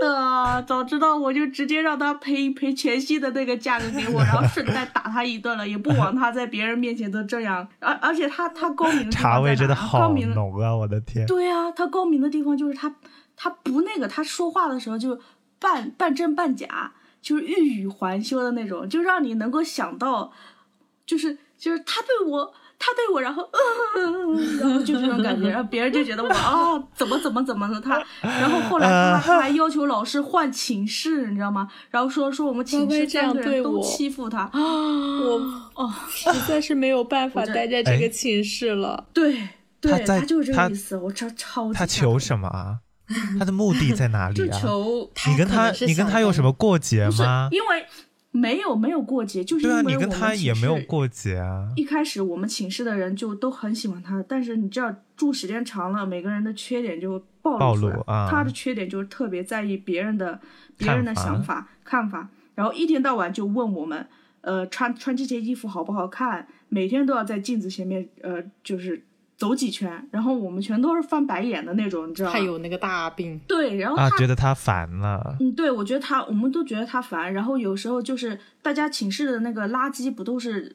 [0.00, 7.66] 的，早知道我就直接让他赔赔全息的那个价格给我，然后顺带打他一顿了，也不枉他在别人面前都这样。
[7.80, 10.74] 而而且他他高明的地方茶味真的在哪高好明浓啊！
[10.74, 12.94] 我的天，对啊，他高明的地方就是他
[13.36, 15.18] 他不那个，他说话的时候就
[15.58, 20.32] 半半真半假，就是欲语还休的那种，就让你能够想到，
[21.06, 22.54] 就是就是他对我。
[22.78, 23.42] 他对我，然后，
[23.96, 31.68] 嗯，然后就这种感觉， 然后别人就觉得我啊，怎么怎么怎么的他， 然后后来他他还要求老师换寝室，你知道吗？
[31.90, 35.40] 然后说说我们寝室会这样三个人都欺负他， 我
[35.74, 39.06] 哦，实在是没有办法待在这个寝室了。
[39.12, 39.48] 对
[39.80, 42.78] 对，他在就是这个意思，我超超级他求什么啊？
[43.38, 44.54] 他的目的在哪里啊？
[44.60, 47.48] 求你跟他你跟他有什么过节吗？
[47.50, 47.86] 因为
[48.38, 51.68] 没有没有过节，就是因对啊，为我们你跟他也没有过节啊。
[51.76, 57.96] 一开始我们寝室的人就都很喜欢他，但是你知道住时间长了，每个人的缺点就暴暴露出来。
[57.96, 60.40] 露啊他的缺点就是特别在意别人的
[60.76, 64.06] 别人的想法看法，然后一天到晚就问我们，
[64.42, 66.46] 呃，穿穿这件衣服好不好看？
[66.68, 69.02] 每天都要在镜子前面，呃，就是
[69.38, 72.44] 走几圈，然后我们全都是翻白眼的那种，你知道吗他？
[72.44, 75.36] 有那个大病，对，然后啊，他觉得他烦了。
[75.38, 77.32] 嗯，对，我觉得他，我们都觉得他烦。
[77.32, 80.74] 然后有时候就是大家寝室的那个垃圾不都是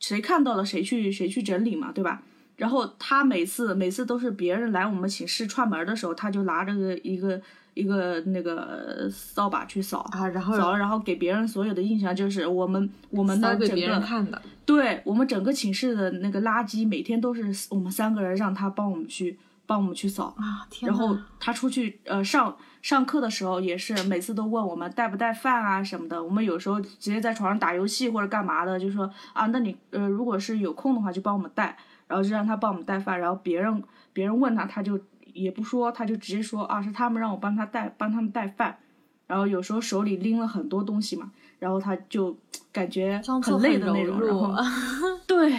[0.00, 2.22] 谁看到了谁去谁去整理嘛，对吧？
[2.56, 7.40] 然后他每次每次都是别人来我们寝室串门的时候，他就拿着个一个
[7.74, 14.40] 一个那个扫把去扫啊然后扫了，然后给别人所有的印象就是我们我们的整扫给别人个看的。
[14.64, 20.34] 对我们整个寝室的那个垃圾，每天都是我们三个人让他帮我们去帮我们去扫。
[20.38, 26.22] 啊，天然后他出去呃上上课的时候也是每次都问我们带不带饭啊什么的。
[26.22, 33.18] 我们有时候直接在床上打游戏或者干嘛的，就说啊，那你呃如果是有空的话就帮我们带，然后就让他帮我们带饭。
[33.18, 34.98] 然后别人别人问他，他就
[35.32, 38.78] 也不说，他就直接说啊是他们让我帮他带帮他们带饭。
[39.26, 42.36] 然后有时候手里拎了很多东西嘛，然后他就
[42.70, 44.54] 感觉很累的那种，然后。
[45.26, 45.50] 对，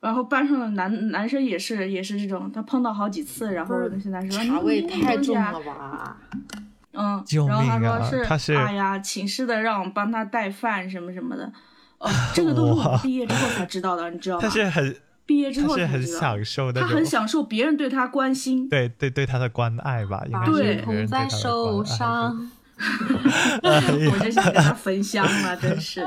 [0.00, 6.16] 然后班上的男男生也是也是这种，他碰到好几次，然后那些男生说茶味太重了吧？
[6.92, 11.52] 嗯，然后他说他是哎呀，寝室的让我帮他带饭什么什么的，
[11.98, 14.48] 哦，这个都是我毕业之后才知道的，你知道吗他？
[14.48, 14.96] 是很
[15.26, 18.68] 毕业之后是很享受的他很享受别人对他关心。
[18.68, 22.50] 对对对他的关爱吧，应该是对捧在别人对他的手关爱上，
[23.62, 26.02] 我就想给他焚香了， 真是。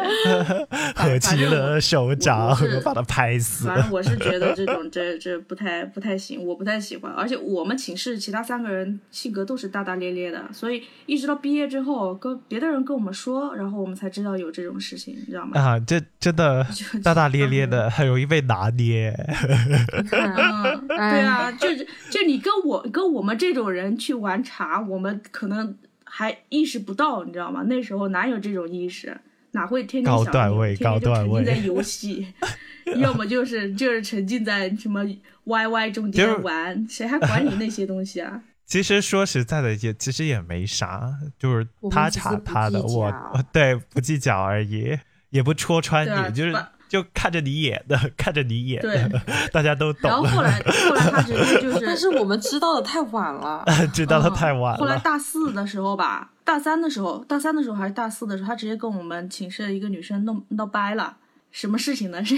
[0.95, 3.67] 合起了手掌把他拍死。
[3.67, 7.11] 反正我是觉得这种这这不太不太行，我不太喜欢。
[7.13, 15.59] 而且我们寝室其他三个人性格都是大大咧咧的，所以一直到毕业之后，跟别的人跟我们说，然后我们才知道有这种事情，你知道吗？
[15.59, 19.11] 啊，这真的就大大咧咧的，很容易被拿捏。
[20.11, 25.75] 嗯， 对啊，就是就你跟我跟我们这种人去玩茶，我们可能
[26.17, 27.61] 还意识不到，你知道吗？
[27.67, 29.15] 那时候哪有这种意识？
[29.51, 32.27] 哪会天天高想着段位天天就高段位沉浸在游戏，
[32.97, 35.05] 要么就是就是沉浸在什么
[35.45, 38.41] YY 中间玩，谁还管你那些东西啊？
[38.65, 44.97] 其实说实在的，也其实也没啥，就是他查他的，我我对不计较而已，
[45.29, 49.21] 也不戳穿你，就是反就看着你演的， 看着你演对的，
[49.51, 50.23] 大家都懂然后。
[50.23, 50.59] 后来
[50.89, 53.63] 后来他直接就是，但是我们知道的太晚了。
[53.93, 54.97] 知道的嗯太晚了后来。
[54.99, 61.17] 大四的时候吧，大三的时候，大三的时候还是大四的时候，他直接跟我们寝室的一个女生弄闹掰了。
[61.49, 62.23] 什么事情呢？
[62.23, 62.35] 是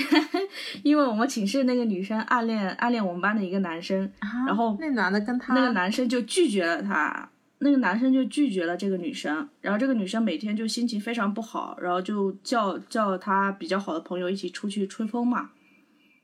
[0.84, 4.10] 因为我们寝室那个女生暗恋暗恋我们班的一个男生，
[4.48, 7.28] 然后那男的跟他那个男生就拒绝了她，
[7.62, 15.52] 那个男生就拒绝了这个女生，然后这个女生每天就心情非常不好，然后就叫叫她比较好的朋友一起出去吹风嘛，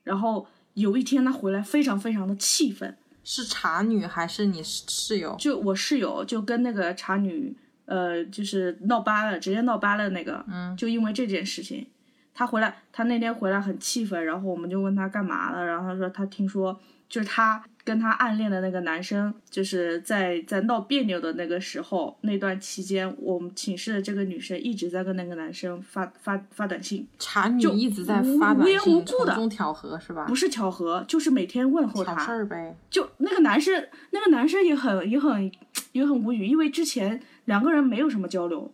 [0.04, 5.36] 然后有一天她回来非常非常的气愤，是茶女还是你室友？
[5.38, 7.56] 就我室友就跟那个茶女，
[7.86, 11.86] 呃，就是闹掰了，直接闹掰了那个，嗯，就因为这件事情，
[12.34, 16.80] 他回来，他那天回来很气愤，然后我们就问他干嘛了，然后他说他听说
[17.10, 30.26] 就是他跟他暗恋的那个男生，就是在在闹别扭的那个时候，那段期间，我们寝室的这个女生一直在跟那个男生发发发短信，茶女就一直在发短无缘无，故的从中调和是吧？
[30.26, 32.76] 不是巧合，就是每天问候他，事儿呗。
[32.90, 35.52] 就那个男生，那个男生也很也很
[35.92, 38.72] 也很无语，因为之前两个人没有什么交流，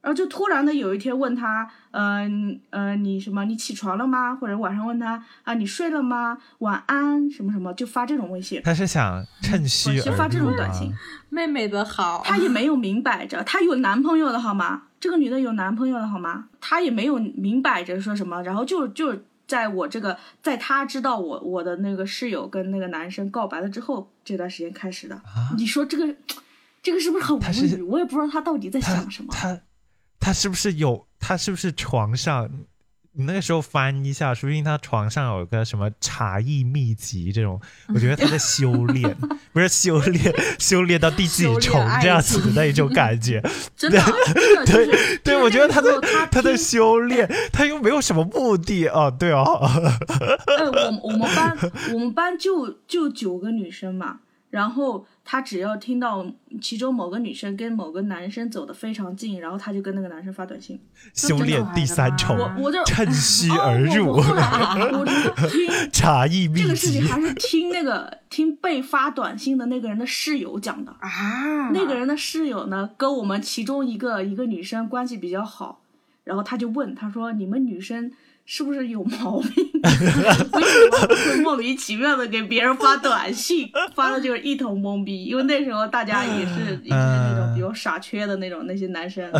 [0.00, 4.34] 然后就突然的有一天问他，嗯呃你什么你起床了吗？
[4.34, 6.38] 或者晚上问他啊你睡了吗？
[6.58, 10.92] 晚安什么什么，就发这种微信，他是想趁虚而就发这种短信，
[11.28, 14.82] 妹妹的好，他也没有明摆着，他有男朋友的好吗？
[15.00, 16.48] 这个女的有男朋友的好吗？
[16.60, 25.20] 他也没有明摆着说什么，然后就就在我这个，在他知道我我的那个室友跟那个男生告白了之后，这段时间开始的。
[25.56, 26.14] 你说这个
[26.82, 27.40] 这个是不是很无
[27.76, 27.82] 语？
[27.82, 29.28] 我也不知道他到底在想什么。
[29.32, 29.58] 他
[30.20, 31.06] 他是不是有？
[31.20, 32.48] 他是不是床上？
[33.12, 37.60] 你那个时候翻一下，说不定他床上有个什么茶艺秘籍这种，
[37.92, 39.12] 我觉得他在修炼，
[39.52, 43.42] 不是修炼，修炼到第几重这样子的那一种感觉。
[43.76, 44.00] 真的，
[44.64, 49.42] 真的就是对，我觉得他在他他在修炼，他又没有什么目的哦，对哦，
[50.46, 51.58] 哎，我我们班
[51.94, 54.20] 我们班就就九个女生嘛，
[54.50, 56.24] 然后他只要听到
[56.60, 60.80] 其中某个女生跟某个男生走得非常近，然后他就跟那个男生发短信。
[61.12, 65.04] 修炼第三重我，我就趁虚哦而入 我我，
[65.48, 67.06] 听茶艺秘这个事情。
[67.06, 70.92] 还是听那个听被发短信的那个人的室友讲的。
[71.00, 75.82] 啊，那个人的室友呢，跟我们其中一个一个女生关系比较好，
[76.24, 78.10] 然后他就问他说：“你们女生
[78.50, 79.70] 是不是有毛病？
[79.82, 83.70] 为什么会莫名其妙的给别人发短信？
[83.94, 89.30] 发的就是一头懵逼，因为那时候大家也是也是那种比较傻缺的那种那些男生，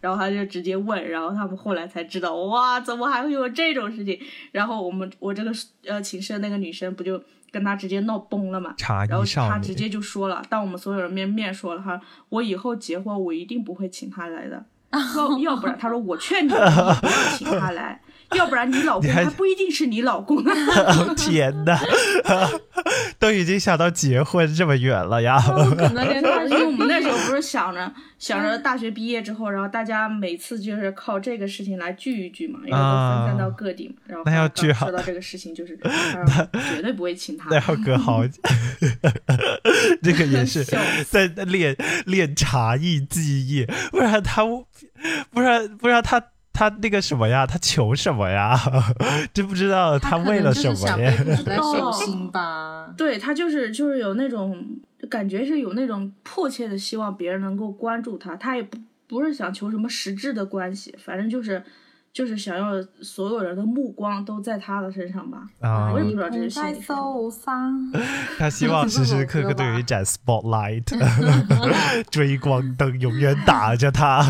[0.00, 4.18] 然后他就直接问，然后他们后来才知道，哇，怎么还会有这种事情？
[4.50, 5.52] 然后我们我这个
[5.86, 8.74] 呃寝室的那个女生不就跟他直接闹崩了嘛？
[9.08, 12.00] 然后他直接就说了，当我们所有人面面说了，哈
[12.30, 17.00] 我以后结婚我一定不会请他来的， 要要不然他说我劝，你不要
[17.38, 18.02] 请他来，
[18.34, 20.38] 要不然你老公你还还不一定是你老公。
[20.44, 21.78] 哦天哪，
[23.18, 25.38] 都已经想到结婚这么远了呀！
[25.40, 37.56] 可能 连大因为我们那时候不是想着想着大学毕业之后，然后大家每次就是靠这个事情来聚一聚嘛，因为都分散到各地嘛，然后那要聚好说到这个事情，就是他绝对不会请他那。
[37.56, 38.40] 要隔好久，
[40.02, 44.44] 这个也是笑在练练茶艺技艺，不然他
[45.30, 46.22] 不然不然他
[46.56, 48.58] 他那个什么呀，他求什么呀？
[49.34, 50.96] 真不知道他为了什么呀？
[50.96, 52.88] 想被捧在手心吧？
[52.96, 54.64] 对他就是就是有那种
[55.10, 61.62] 感觉是有那种迫切的希望别人能够关注他，他也不不是想求什么实质的关系，反正就是
[62.16, 65.42] 就是想要所有人的目光都在他的身上吧。
[65.60, 66.58] 啊我也不知道这是。
[68.38, 70.82] 他希望时时刻刻都有一盏 spotlight，
[72.10, 74.22] 追光灯永远打着他，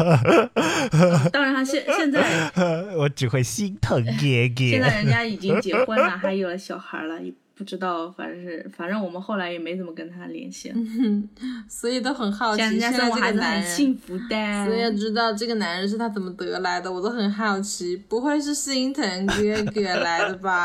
[1.32, 2.53] 当然，他现现在
[2.97, 4.97] 我只会心疼爷现在。
[4.97, 10.76] 人家已经结婚了，还有了小孩了，也不知道，反正是反正我们后来也没怎么跟他联系了。
[11.68, 14.66] 所以都很好奇，现在人家现在这生活还是个男人，很幸福的。
[14.66, 19.34] 所以要知道这个男人是他怎么得来的，我都很好奇，不会是心疼哥
[19.72, 20.59] 哥来的吧？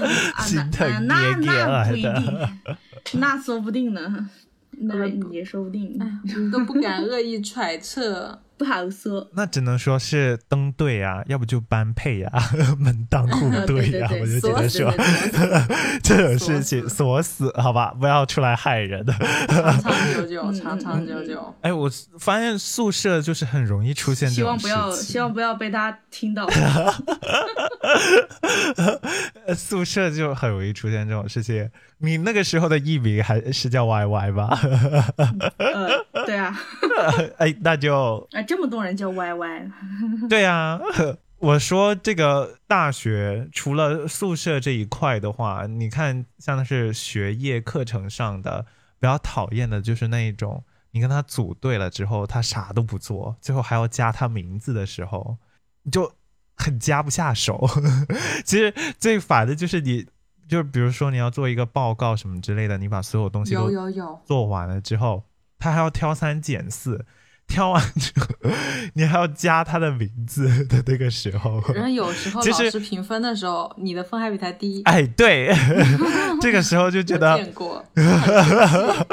[0.34, 4.30] 啊，心疼那那那不一来的定，那说不定呢，
[4.70, 8.40] 那也说不定，你都不敢恶意揣测。
[8.58, 9.30] 不好说。
[9.34, 12.30] 那只能说是登对啊，要不就般配呀、
[12.78, 14.92] 门当户对呀、我就觉得说
[16.02, 19.06] 这种事情锁死，好吧，不要出来害人。
[19.06, 21.54] 长长 久久，长长久久。
[21.62, 21.88] 哎，我
[22.18, 26.44] 发现宿舍就是很容易出现这种希望不要，希望不要被他听到。
[29.46, 31.70] 呃宿舍就很容易出现这种事情。
[31.98, 34.60] 你那个时候的艺名还是叫 Y Y 吧？
[35.56, 35.88] 呃，
[36.28, 36.54] 对啊，
[37.38, 39.70] 哎，那就啊，这么多人叫 YY，
[40.28, 40.78] 对啊。
[41.40, 48.66] 我说这个大学除了宿舍这一块的话，你看像是学业课程上的，
[48.98, 55.38] 比较讨厌的就是那一种，你跟他组队了之后，他啥都不做，最后还要加他名字的时候，
[55.84, 56.12] 你就
[56.56, 57.66] 很加不下手。
[58.44, 60.04] 其实最烦的就是你，
[60.48, 65.22] 就是比如说你要做一个报告什么之类的，你把所有东西有都有有，做完了之后，
[65.58, 67.04] 他还要挑三拣四，
[67.46, 68.26] 挑完之后
[68.94, 74.82] 你还要加他的名字的那个时候，然后有时候老师评分的时候，你的分还比他低。
[74.84, 75.54] 哎，对，
[76.40, 77.84] 这个时候就觉得见过，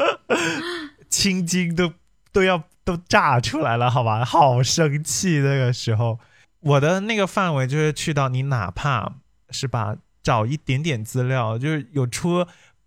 [1.09, 1.91] 青筋都
[2.31, 5.39] 都要都炸出来了，好吧，好生气。
[5.39, 6.19] 那个时候，
[6.59, 9.13] 我的那个范围就是去到你哪怕
[9.49, 12.45] 是吧，找一点点资料，就是有出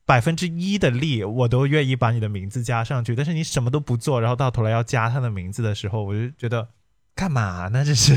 [0.08, 3.14] 百分之一的力，我都愿意把你的名字加上去。
[3.14, 6.66] 但是你什么都不做，然后到头来要加他的名字的时候，我就觉得
[7.14, 7.84] 干嘛呢？
[7.84, 8.16] 这是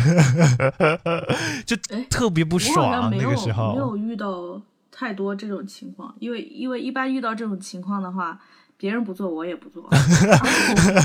[1.68, 3.10] 就哎特别不爽。
[3.10, 8.40] 没有那个时候没候，有遇到太多这种情况，因为因为一般遇到这种情况的话。
[8.78, 9.88] 别人不做，我也不做，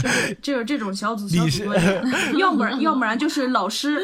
[0.00, 2.02] 就是就是这种小组小组作业，
[2.38, 4.00] 要不然要不然就是老师，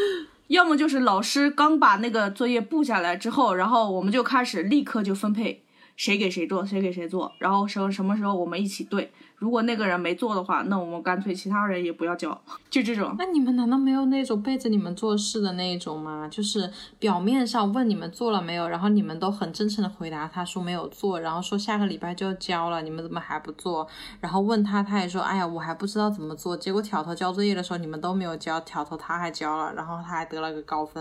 [0.49, 5.63] 要么就是老师刚把那个作业布下来之后，然后我们就开始立刻就分配
[6.03, 9.13] 谁给谁做，谁给谁做，然后什什么时候我们一起对。
[9.37, 12.37] 如果那个人没做的话，那我们干脆其他人也不要交，
[12.69, 13.15] 就这种。
[13.17, 16.27] 那你们难道没有那种背着你们做事的那一种吗？
[16.29, 23.87] 就是表面上问你们做了没有，然后你们都很真诚的回答他说没有做，然后说下个礼拜就要交了，你们怎么还不做？
[24.21, 26.57] 然后问他，他也说哎呀我还不知道怎么做。
[26.57, 31.01] 结果挑头交作业的时候你们都没有交，挑头他还交了，然后他还得了个高分。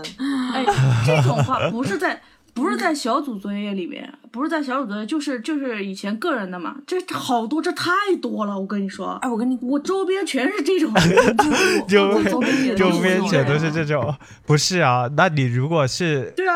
[0.52, 0.64] 哎，
[1.04, 2.20] 这种话不是在
[2.54, 6.76] 不是在小组作业里面，不是在小组作业，就是就是以前个人的嘛。
[6.86, 7.90] 这好多，这太
[8.20, 9.12] 多了，我跟你说。
[9.22, 11.36] 哎，我跟你我周边全是这种人，
[11.88, 15.08] 周边周边全都是这种，不是啊？
[15.16, 16.54] 那你如果是对啊，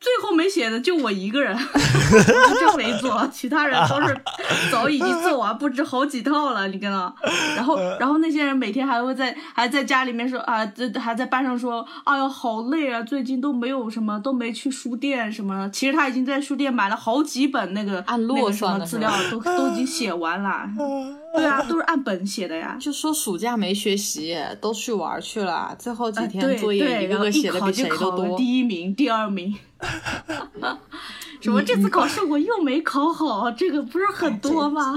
[0.00, 4.16] 最后没写的就我一个人，我 就没做， 其他人都是
[4.70, 7.12] 早已经做完不知好几套了，你看到？
[7.56, 15.70] 然后，然后那些人每天还会在还在家里面说啊，这还在班上说，哎呀好累啊，最近都没有什么，都没去书店什么的。
[15.70, 20.62] 其实他已经在书店买了好几本那个按摞那个什么资料，都都已经写完了。
[21.34, 22.76] 对啊，都是按本写的呀。
[22.80, 28.26] 就说暑假没学习，都去玩去了，最后几天作业对，一个然后一个写的比考就考谁都多。
[28.26, 29.52] 了第一名、第二名。
[31.40, 34.94] 什么这次考试我又没考好，这个不是很多吗？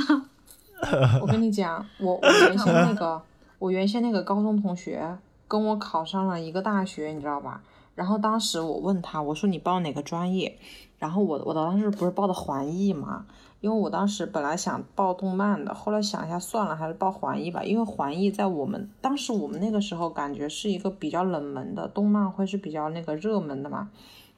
[1.21, 3.21] 我跟你讲，我我原先那个
[3.59, 5.17] 我原先那个高中同学
[5.47, 7.61] 跟我考上了一个大学，你知道吧？
[7.93, 10.57] 然后当时我问他，我说你报哪个专业？
[10.97, 13.25] 然后我我当时不是报的环艺嘛，
[13.59, 23.89] 因为我当时本来想报动漫的，后来想一下算了，还是报环艺吧，因为环艺在我们当时我们那个时候感觉是一个比较冷门的动漫，会是比较那个热门的嘛。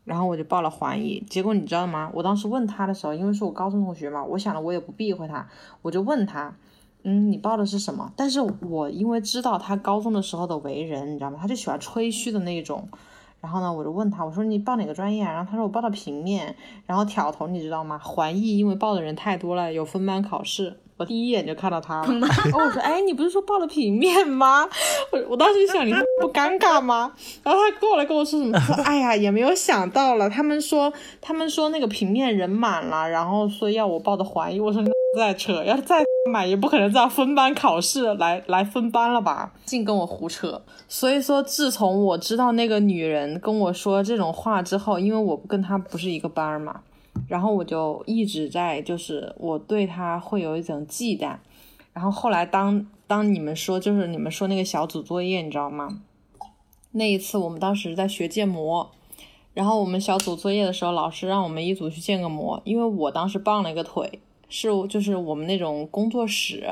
[0.06, 2.12] 然后我就报了环艺，结果你知道吗？
[2.14, 5.48] 我当时问他的时候，因为是我高中同学嘛，我想了我也不避讳他，
[5.82, 6.54] 我就问他，
[7.04, 8.12] 嗯，你报的是什么？
[8.16, 11.38] 但是我因为知道他高中的时候的为人，你知道吗？
[11.42, 12.88] 他就喜欢吹嘘的那种。
[13.44, 15.34] 然后呢，我就问他，我说你报哪个专业啊？
[15.34, 16.56] 然后他说我报的平面。
[16.86, 18.00] 然后挑头你知道吗？
[18.02, 20.80] 环艺因为报的人太多了，有分班考试。
[20.96, 22.20] 我第一眼就看到他了。
[22.20, 24.66] 然后我说，哎，你不是说报了平面吗？
[25.12, 25.92] 我我当时就想，你
[26.22, 27.12] 不尴尬吗？
[27.44, 28.58] 然后他过来跟我说什么？
[28.62, 30.30] 说，哎呀，也没有想到了。
[30.30, 34.60] 他们说，他们说那个平面人满了，然后说要我报的环艺。
[34.62, 39.54] 我说你在扯，要是再嘛，也不可能这样分班考试来来分班了吧？
[39.66, 40.62] 净跟我胡扯。
[40.88, 46.82] 所以说，自从我知道那个女人跟我说这种话之后，因为我跟她不是一个班嘛，
[47.28, 51.36] 然后我就一直在就是我对她会有一种忌惮。
[51.92, 56.00] 然后后来当当你们说就是你们说那个小组作业，你知道吗？
[56.92, 58.90] 那一次我们当时在学建模。
[59.54, 64.20] 然后我们小组作业的时候，老师让我们一组去建个模，因为我当时傍了一个腿，
[64.56, 66.64] 是就是我们那种工作室，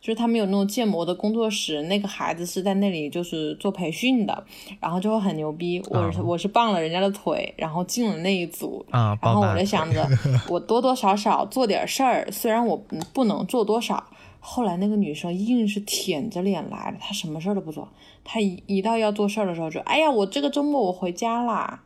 [0.00, 4.42] 就是他们有那种建模的工作室，那个孩子是在那里就是做培训的，
[4.80, 5.78] 然后就会很牛逼。
[5.90, 10.08] 我是我是傍了人家的腿，然后进了那一组，啊，然后我就想着
[10.48, 12.74] 我多多少少做点事儿，虽然我
[13.12, 14.02] 不能做多少。
[14.40, 17.86] 后来那个女生硬是舔着脸来了，她什么事儿都不做，
[18.24, 21.82] 她一一到要做事儿的时候就，哎呀，我这个周末我回家啦。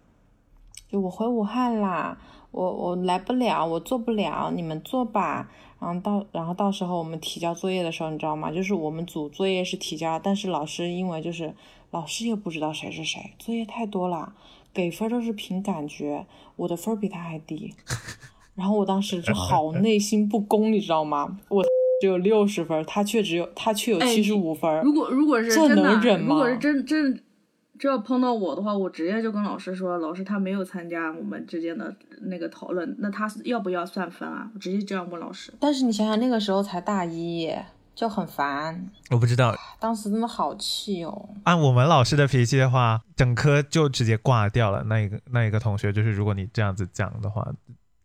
[0.90, 2.18] 就我回武汉啦，
[2.50, 5.50] 我我来不了，我做不了，你们做吧。
[5.78, 8.50] 然后到然后到时候我们提交作业的时候，你知道吗？
[8.50, 11.54] 就是我们组作业是提交，但是老师因为就是
[11.90, 14.34] 老师也不知道谁是谁，作业太多了，
[14.74, 16.26] 给分都是凭感觉，
[16.56, 17.74] 我的分比他还低。
[18.54, 21.38] 然后我当时就好 内心不公，你知道吗？
[21.48, 21.64] 我
[22.00, 24.82] 只有六十分，他却只有他却有七十五分。
[24.82, 27.22] 如果如果是这，能忍吗如果是真真。
[27.80, 34.50] 这要碰到我的话，我直接就跟老师说，老师他没有参加我们之间的那个讨论，那他要不要算分啊？
[34.54, 35.50] 我直接这样问老师。
[35.58, 37.50] 但是你想想，那个时候才大一，
[37.94, 38.86] 就很烦。
[39.08, 41.30] 我不知道，当时真的好气哦。
[41.44, 44.84] 按我们老师的脾气的话，整科就直接挂掉了。
[44.84, 47.50] 那一个那一个同学，就是如果你这样子讲的话，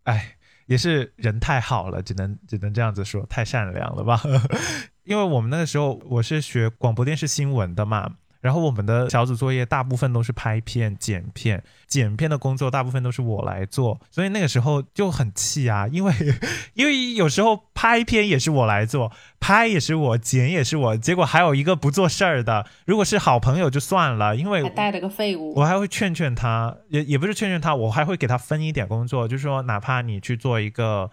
[0.03, 4.21] 哎，也是人太好了，只能只能这样子说，太善良了吧？
[5.03, 8.13] 因为我们那个时候我是学广播电视新闻的嘛。
[8.45, 16.13] 然后我们的小组作业大部分都是拍片、剪片，剪片的工作大部分都是我来做，所以那个时候就很气啊， 因为
[16.75, 31.09] 因为有时候拍片也是我来做，拍也是我，剪也是我，结果还有一个不做事儿的，如果是好朋友就算了，因为还带了个废物，我还会劝劝他，也也不是劝劝他，我还会给他分一点工作，就是说哪怕你去做一个，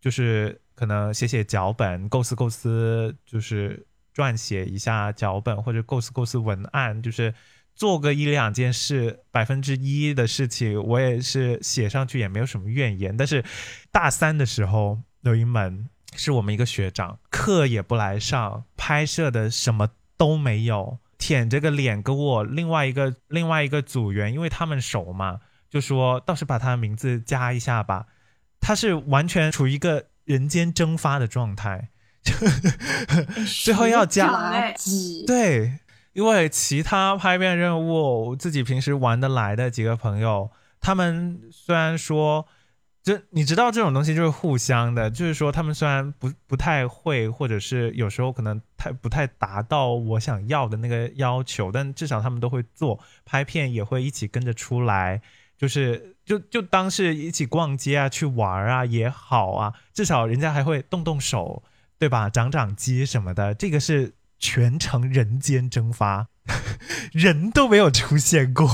[0.00, 3.86] 就是可能写写脚本、构思构思，就是。
[4.14, 7.34] 撰写一下脚本或者构思构思文案，就是
[7.74, 13.16] 做个一两件事，百分之一的事情，我也是写上去也没有什么怨言。
[13.16, 13.44] 但是
[13.90, 28.06] 大三的时候有一门是我们一个学长课也不来上，拍摄的什么都没有，舔着个脸跟我另外一个另外一个组员，因为他们熟嘛，就说倒是把他的名字加一下吧。
[28.60, 31.90] 他是完全处于一个人间蒸发的状态。
[33.64, 34.26] 最后要加
[35.26, 35.78] 对，
[36.14, 40.50] 因为其他拍片任务，自己平时玩得来的几个朋友，
[40.80, 42.46] 他们虽然说，
[43.02, 55.20] 就你知道这种东西就是互相的，就是说他们虽然不不太会，或者是有时候可能太不太达到我想要的那个要求，但至少他们都会做，拍片也会一起跟着出来，
[55.58, 61.62] 就是就就当是一起逛街啊，去玩啊也好啊，至少人家还会动动手。
[61.98, 62.28] 对吧？
[62.28, 66.28] 长长肌什么的，这个是全程人间蒸发，
[67.12, 68.68] 人都没有出现过，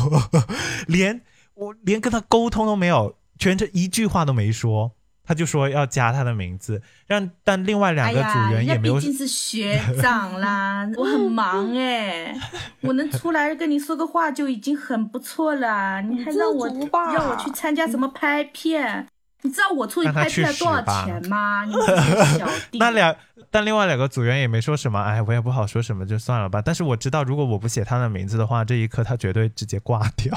[0.89, 1.21] 连
[1.55, 4.93] 我连跟他沟通都没有，全程一句话都没说，
[5.23, 8.95] 他就说要加他的名字，让但另外两个组员也没有。
[8.95, 12.35] 毕竟是学长啦，我很忙 哎，
[12.81, 16.67] 我能出来跟你说个话就已经很不错了，你还让我
[17.15, 19.07] 让我去参加什么拍片？
[19.43, 21.65] 你知道我出去拍片多少钱吗？
[21.65, 21.73] 你
[22.39, 22.79] 小弟。
[22.79, 23.17] 那两，
[23.51, 26.61] 但另外两个组员也没说什么，哎，我也不好说什么，就算了吧。
[26.61, 30.37] 但是我知道，如果我不写他的名字的话，这一刻他绝对直接挂掉，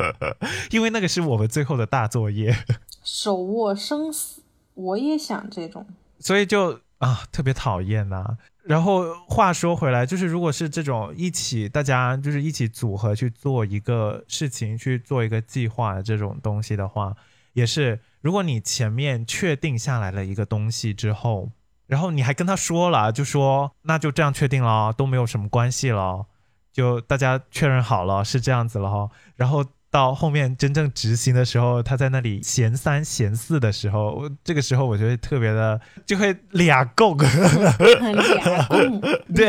[0.70, 2.54] 因为那个是我们最后的大作业。
[3.02, 4.42] 手握生死，
[4.74, 5.86] 我也想这种。
[6.18, 8.36] 所以就啊，特别讨厌呐。
[8.64, 17.16] 然后话说回来，就是如果是这种一起大家就是一起组合去做一个事情，去做一个计划这种东西的话，
[17.54, 17.98] 也是。
[18.20, 21.50] 如果你前面确定下来了一个东西之后，
[21.86, 26.26] 然后你还跟他说了，就说那就这样确定了，都没有什么关系了，
[26.72, 29.08] 就大家确认好了是这样子了哈。
[29.36, 38.76] 然后到后面真正执行的时候，他在那里嫌三嫌四的时候，这个时候我觉得特别的就会俩够， 俩够，
[39.32, 39.48] 对，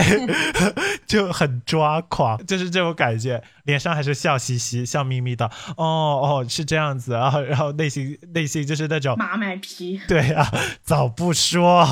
[1.08, 5.45] 就很抓狂，就是这种感觉，脸上还是笑嘻嘻、笑眯眯的。
[5.78, 5.86] 哦
[6.43, 9.99] 哦，是这样子啊，然后内心内心就是那种马买皮。
[10.08, 10.45] 对啊，
[10.84, 11.88] 早不说，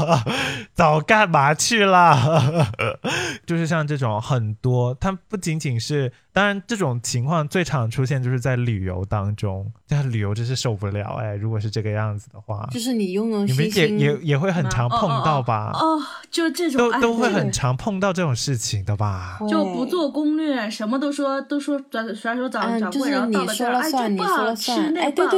[0.74, 2.68] 早干嘛去了？
[3.48, 15.72] 就是像这种很多，它不仅仅是，当然这种情况最常出现就是在旅游当中，在旅游真是受不了哎，如果是这个样子的话，就是你用用你们也也也会很常碰到吧？
[15.74, 19.05] 哦，就这种都都会很常碰到这种事情的吧？
[19.50, 25.30] 就不做攻略，什么都说都说转甩手找掌柜，然后到了这儿，哎，这不好吃，那不好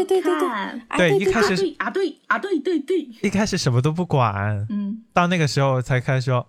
[0.49, 6.47] 看，对，一开始啊对啊对对对，一开始什么都不管，嗯，到那个时候才开始说。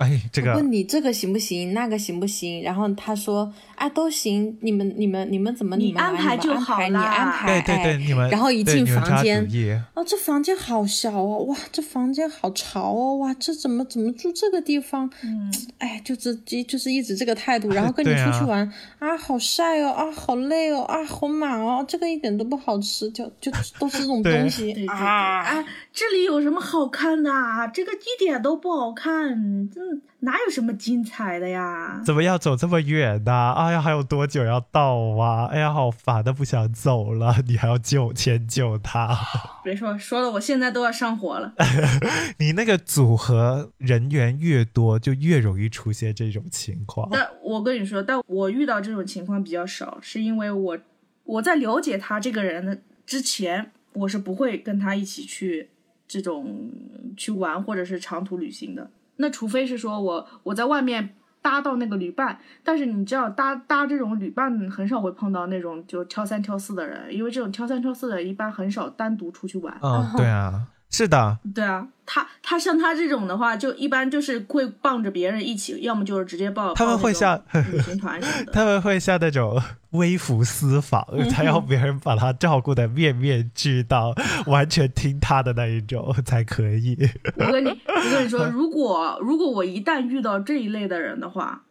[0.00, 2.62] 哎，这个问你这个行不行，那个行不行？
[2.62, 8.30] 然后他说，啊，都行，你们、你们、你们怎么你们安排就好了，你安排，对对对，你们。
[8.30, 9.46] 然后一进房间，
[9.94, 15.10] 哦，这房间好小哦，哇，这房间好潮哦，哇，这怎么怎么住这个地方？
[15.22, 18.66] 嗯，哎，就是就是一直这个态度，然后跟你出去玩
[19.00, 27.30] 啊，好晒哦，啊，好累哦，啊，好满哦，这个一点都不好吃，就就都是这种东 西啊，哎，这里有什么好看的？
[27.74, 29.28] 这个一点都不好看，
[29.76, 29.89] 嗯。
[30.20, 32.02] 哪有什么精彩的呀？
[32.04, 33.52] 怎么要走这么远呢？
[33.56, 35.46] 哎呀，还有多久要到啊？
[35.46, 37.36] 哎呀，好烦的，不想走了。
[37.48, 39.16] 你还要救迁就他？
[39.64, 41.54] 别说说的，我现在都要上火了。
[42.38, 47.08] 你那个组合人员越多，就越容易出现这种情况。
[47.10, 50.78] 但我跟你说，但我遇到这种情况比较少，是因为我
[51.24, 55.70] 我在了解他这个人的之前，我是不会跟他一起去
[56.06, 56.70] 这种
[57.16, 58.90] 去玩或者是长途旅行的。
[59.20, 69.78] 那除非是说我我在外面搭到那个旅伴，但是你知道搭搭这种旅伴很少会碰到那种就挑三挑四的人，因为这种挑三挑四的一般很少单独出去玩。
[69.82, 70.66] 嗯，对啊。
[70.90, 77.40] 是的，对啊，他他像他这种的话，就一般就是会傍着别人一起，要么就是直接抱他们会像
[77.72, 84.12] 旅行团什么的， 他们会像那种微服私访，他要别人把他照顾的面面俱到，
[84.46, 86.98] 完全听他的那一种才可以。
[87.36, 91.62] 我跟你我跟你说， 如果如果我一旦遇到这一类的人的话，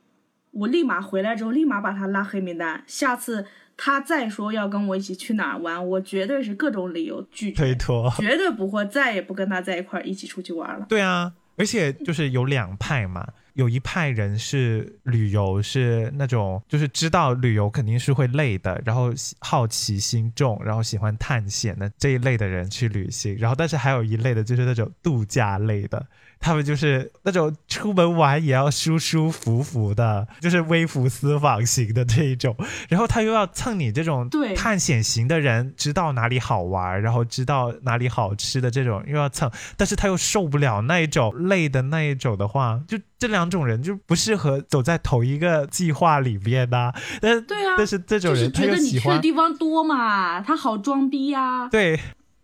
[0.51, 3.45] 我立马回来之后立马把他拉黑名单，下次。
[3.81, 10.85] 他再说要跟我一起去哪儿玩，我绝对是各种理由拒绝，推脱，绝对不会再也不跟他在一块儿一起出去玩了。
[10.89, 26.05] 对啊，而且就是有两派嘛，有一派人是旅游是那种就是知道旅游肯定是会累的，然后好奇心重，然后喜欢探险的这一类的人去旅行，然后但是还有一类的就是那种度假类的。
[26.39, 32.55] 他们就是那种出门玩也要舒舒服服的，就是微服私访型的这一种。
[32.87, 46.93] 然后他又要蹭你这种探险型的人，知道哪里好玩，然后知道哪里好吃的这种又要蹭，但是他又受不了那一种累的那一种的话，就这两种人就不适合走在同一个计划里边的。
[47.21, 51.67] 但对啊，但是这种人他又喜欢的地方多嘛，他好装逼呀。
[51.67, 51.99] 对。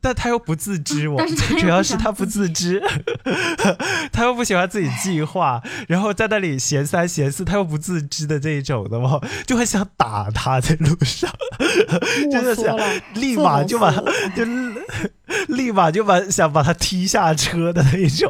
[0.05, 2.79] 但他又不自知，我最主要是他不自知，
[4.13, 11.27] 他又不喜欢自己计划，然后在那里嫌三嫌四，他又不自知的这一种的嘛，就很想打他在路上，
[12.31, 12.77] 真的想
[13.15, 13.91] 立马就把
[14.35, 14.45] 就
[15.55, 18.29] 立马就把想把他踢下车的那一种。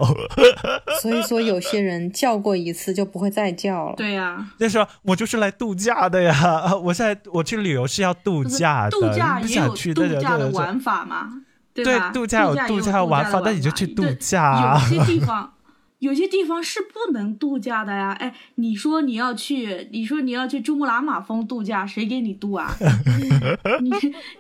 [1.01, 3.95] 所以说，有些人叫过一次就不会再叫了。
[3.97, 11.41] 对呀，就说我就是来度假的呀，我现在我去旅游是要度假的，度假也有度假的玩法嘛。
[11.83, 14.79] 对，度假有度假玩法，那你就去度假。
[14.91, 15.53] 有些地方，
[15.99, 18.11] 有些地方是不能度假的呀。
[18.13, 22.73] 哎，你说你要去，你说你要去珠穆朗玛峰度假，谁给你度啊？
[23.81, 23.91] 你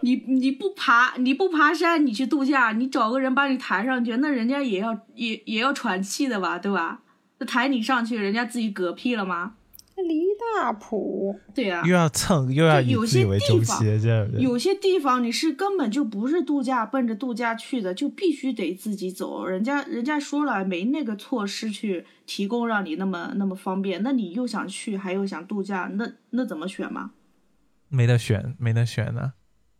[0.01, 6.99] 你你不爬，你不爬山，你去度假，你找个人把你抬上去，那人家也要也也要喘气的吧，对吧？
[7.39, 9.55] 那抬你上去，人家自己嗝屁了吗？
[10.03, 19.45] 离大谱，对呀，又要蹭，又要以自己为中心，这样有些地方你是根本就不是度假，奔着度假去的，就必须得自己走。
[19.45, 27.11] 人家人家说了，没那个措施去提供让你那么那么方便，那你又想去，还又想度假，那那怎么选嘛？
[27.87, 29.33] 没得选，没得选呢。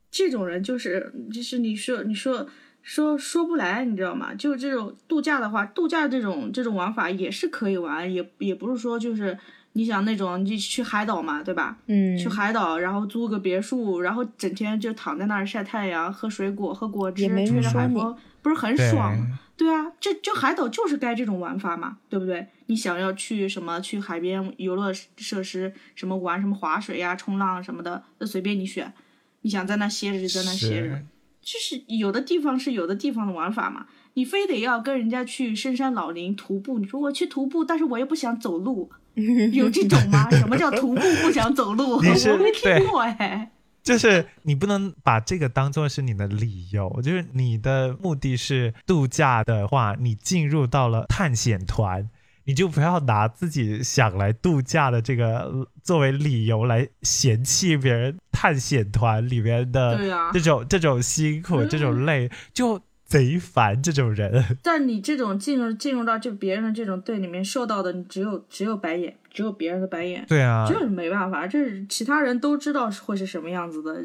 [0.09, 2.47] 这种人就是就是你说你说
[2.81, 4.33] 说说不来，你知道吗？
[4.33, 9.37] 就这种度假的话，度假这种这种玩法也是可以玩，也也不是说就是。
[9.77, 11.77] 你想那种，你去海岛嘛，对吧？
[11.87, 19.39] 嗯，去海岛，然后租个别墅，然后整天就躺在那儿晒太阳、喝水果、喝果汁，吹着海风，不是很爽吗？
[19.57, 22.47] 对啊，这就海岛就是该这种玩法嘛，对不对？
[22.67, 23.81] 你想要去什么？
[23.81, 28.93] 去海边游乐设施，什么玩什么划水呀、冲浪什么的，那随便你选。
[29.41, 31.01] 你想在那歇着就在那歇着，
[31.41, 33.87] 就是有的地方是有的地方的玩法嘛。
[34.13, 38.89] 你非得要跟人家去深山老林徒步，你说我去徒步，但是我又不想走路。
[39.53, 40.29] 有这种吗？
[40.37, 41.97] 什么叫徒步不想走路？
[41.97, 43.51] 我没听过哎。
[43.83, 52.09] 就是你不能把这个当做是你的理由，就是你的目的是度假的话，你进入到了探险团，
[52.45, 64.43] 你就不要拿自己想来度假的这个作为理由来嫌弃别人探险团里面的这种这种辛苦、这种累，就贼烦这种人。
[64.61, 74.03] 但你这种进入进入到就别人的这种队里面受到的，你只有只有白眼，只有别人的白眼，对啊，就是没办法，这是其他人都知道会是什么样子的，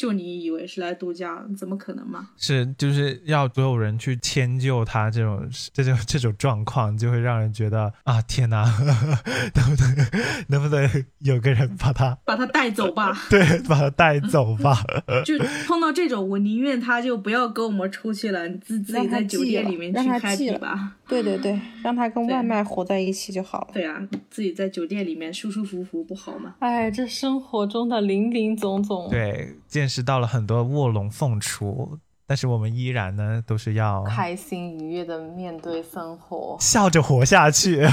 [0.00, 2.30] 就你以为是来度假，怎么可能嘛？
[2.38, 8.64] 是就是要所有人去迁就他这种这种这种状况，就会让人觉得啊天哪，
[9.54, 10.06] 能不能
[10.48, 13.14] 能不能有个人把他把他带走吧。
[13.28, 14.82] 对把他带走吧？
[15.26, 15.36] 就
[15.66, 20.96] 碰到这种，我宁愿他就不要跟我们出去了，你自自己在酒店里面去让他记 happy 了吧。
[21.06, 23.68] 对对对，让他跟外卖活在一起就好了。
[23.74, 26.54] 对啊，自己在酒店里面舒舒服服不好吗？
[26.60, 36.56] 哎，这生活中的林林总总，对，见识到了很多卧龙凤雏，但是我们依然呢都是要开心愉悦的面对生活。
[36.58, 37.88] 笑着活下去。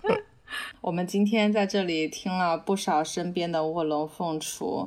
[0.82, 4.86] 我们今天在这里听了不少身边的卧龙凤雏，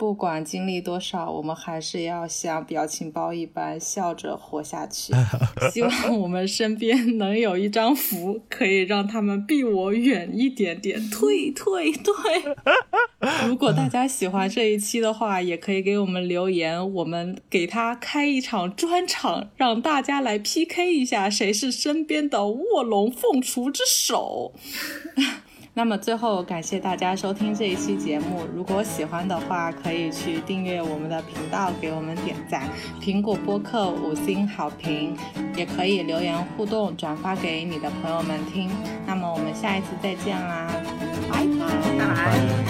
[0.00, 5.12] 不管经历多少，我们还是要像表情包一般笑着活下去。
[5.70, 12.14] 希望我们身边 能有一张符，可以让他们避我远一点点，退退退。
[13.46, 24.54] 如果大家喜欢这一期的话，也可以给我们留言，我们给他开一场专场，让大家来 PK 一下谁是身边的卧龙凤雏之首。
[25.72, 32.68] 那么最后感谢大家收听这一期节目，如果喜欢的话，可以去订阅我们的频道，给我们点赞，
[33.00, 35.16] 苹果播客五星好评，
[35.56, 38.68] 也可以留言互动，转发给你的朋友们听。
[39.06, 40.68] 那么我们下一次再见啦，
[41.30, 41.98] 拜拜。
[41.98, 42.69] 拜拜。